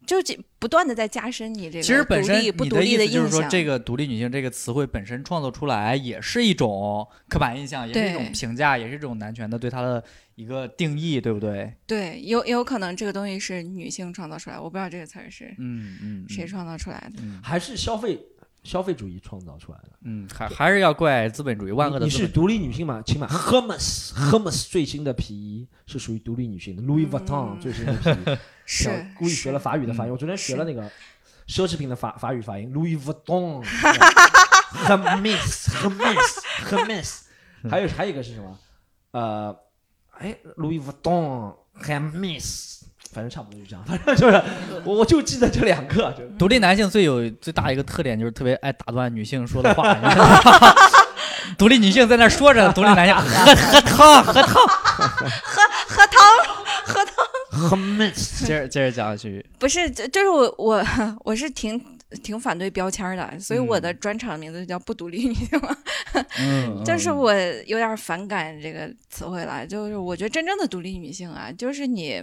[0.07, 10.03] 就这不断的在加深你这个其实本身独立不你的独立印意思就是说，这个独立女性这个词汇本身创作出来，也是一种刻板印象，也是一种评价，也是一种男权的对她的
[10.35, 11.73] 一个定义，对不对？
[11.87, 17.23] 对，有有可能这个东西是女性创造出来，我不知道这个词儿是嗯嗯，谁创造出来的。
[17.23, 18.19] 嗯还是消费
[18.63, 19.91] 消费主义创造出来的。
[20.03, 22.05] 嗯，还还是要怪资本主义，万恶的。
[22.07, 23.03] 你是独立女性吗？
[23.05, 28.37] 请买 Hermes Hermes 最新的皮衣是属于独立女性的，Louis Vuitton 嗯最新的皮衣，
[28.67, 30.11] 是故意学了法语的发音。
[30.11, 30.83] 嗯我昨天学了那个
[31.49, 33.65] 奢侈品的法法语发音，Louis Vuitton
[34.73, 37.21] Hermes Hermes Hermes，
[37.69, 38.59] 还有还有一个是什么？
[39.13, 39.57] 呃，
[40.19, 42.82] 哎，Louis Vuitton Hermes。
[43.13, 44.43] 反正差不多就这样，反正就是
[44.85, 49.95] 我我就记得这两个，就独立男性最有最大一个特点就是特别爱打断女性说的话。
[51.59, 54.45] 独立女性在那说着，独立男性喝喝汤喝汤。
[54.45, 56.21] 喝喝汤，
[56.85, 57.15] 喝汤
[57.71, 60.85] Hermes 接着接着讲下去，不是，就就是我我
[61.25, 61.79] 我是挺
[62.23, 65.77] 挺反对标签的，所以我嗯的专场名字就叫不独立女性嘛。
[66.39, 67.35] 嗯，就是我
[67.67, 72.23] 有点反感这个词汇了，就是我觉得真正的独立女性啊，就是你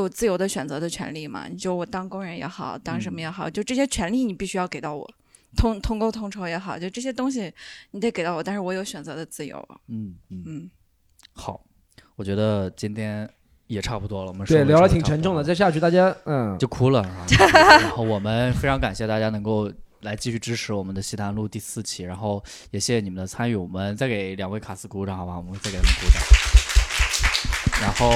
[0.00, 5.08] 有自由的选择的权利嘛，你就我当工人也好，当什么也好，就这些权利你必须要给到我，
[5.56, 7.52] 同同工同酬也好，就这些东西
[7.90, 9.56] 你得给到我，但是我有选择的自由。
[9.88, 10.70] 嗯嗯，嗯，
[11.32, 11.64] 好，
[12.16, 13.28] 我觉得今天
[13.66, 17.02] 也差不多了，我们对聊了挺沉重的，再下去大家嗯就哭了。
[17.80, 19.70] 然后我们非常感谢大家能够
[20.00, 25.36] 来继续支持我们的西谈录第四期，然后也谢谢你们的参与，我们再给两位卡斯鼓掌好吧？
[25.36, 26.22] 我们再给他们鼓掌。
[27.80, 28.10] 然后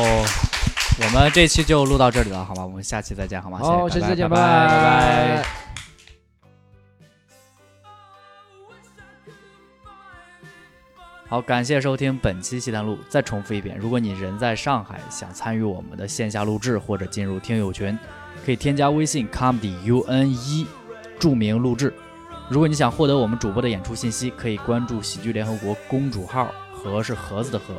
[0.98, 2.64] 我们这期就录到这里了，好吗？
[2.64, 3.58] 我们下期再见，好吗？
[3.58, 5.46] 好，再见，拜拜拜拜拜。
[11.28, 12.98] 好，感谢收听本期西谈录。
[13.08, 17.98] 再重复一遍，如果你人在上海，想参与我们的线下录制或者进入听友群，
[18.44, 20.66] 可以添加微信 comedy u n 一，
[21.18, 21.92] 注明录制。
[22.48, 27.74] 如果你想获得我们主播的演出信息，可以关注喜剧联合国公主号，和是盒子的和，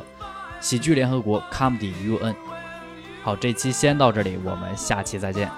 [0.60, 2.36] 喜剧联合国 comedy u n。
[3.28, 5.50] 好这期先到这里我们下期再见。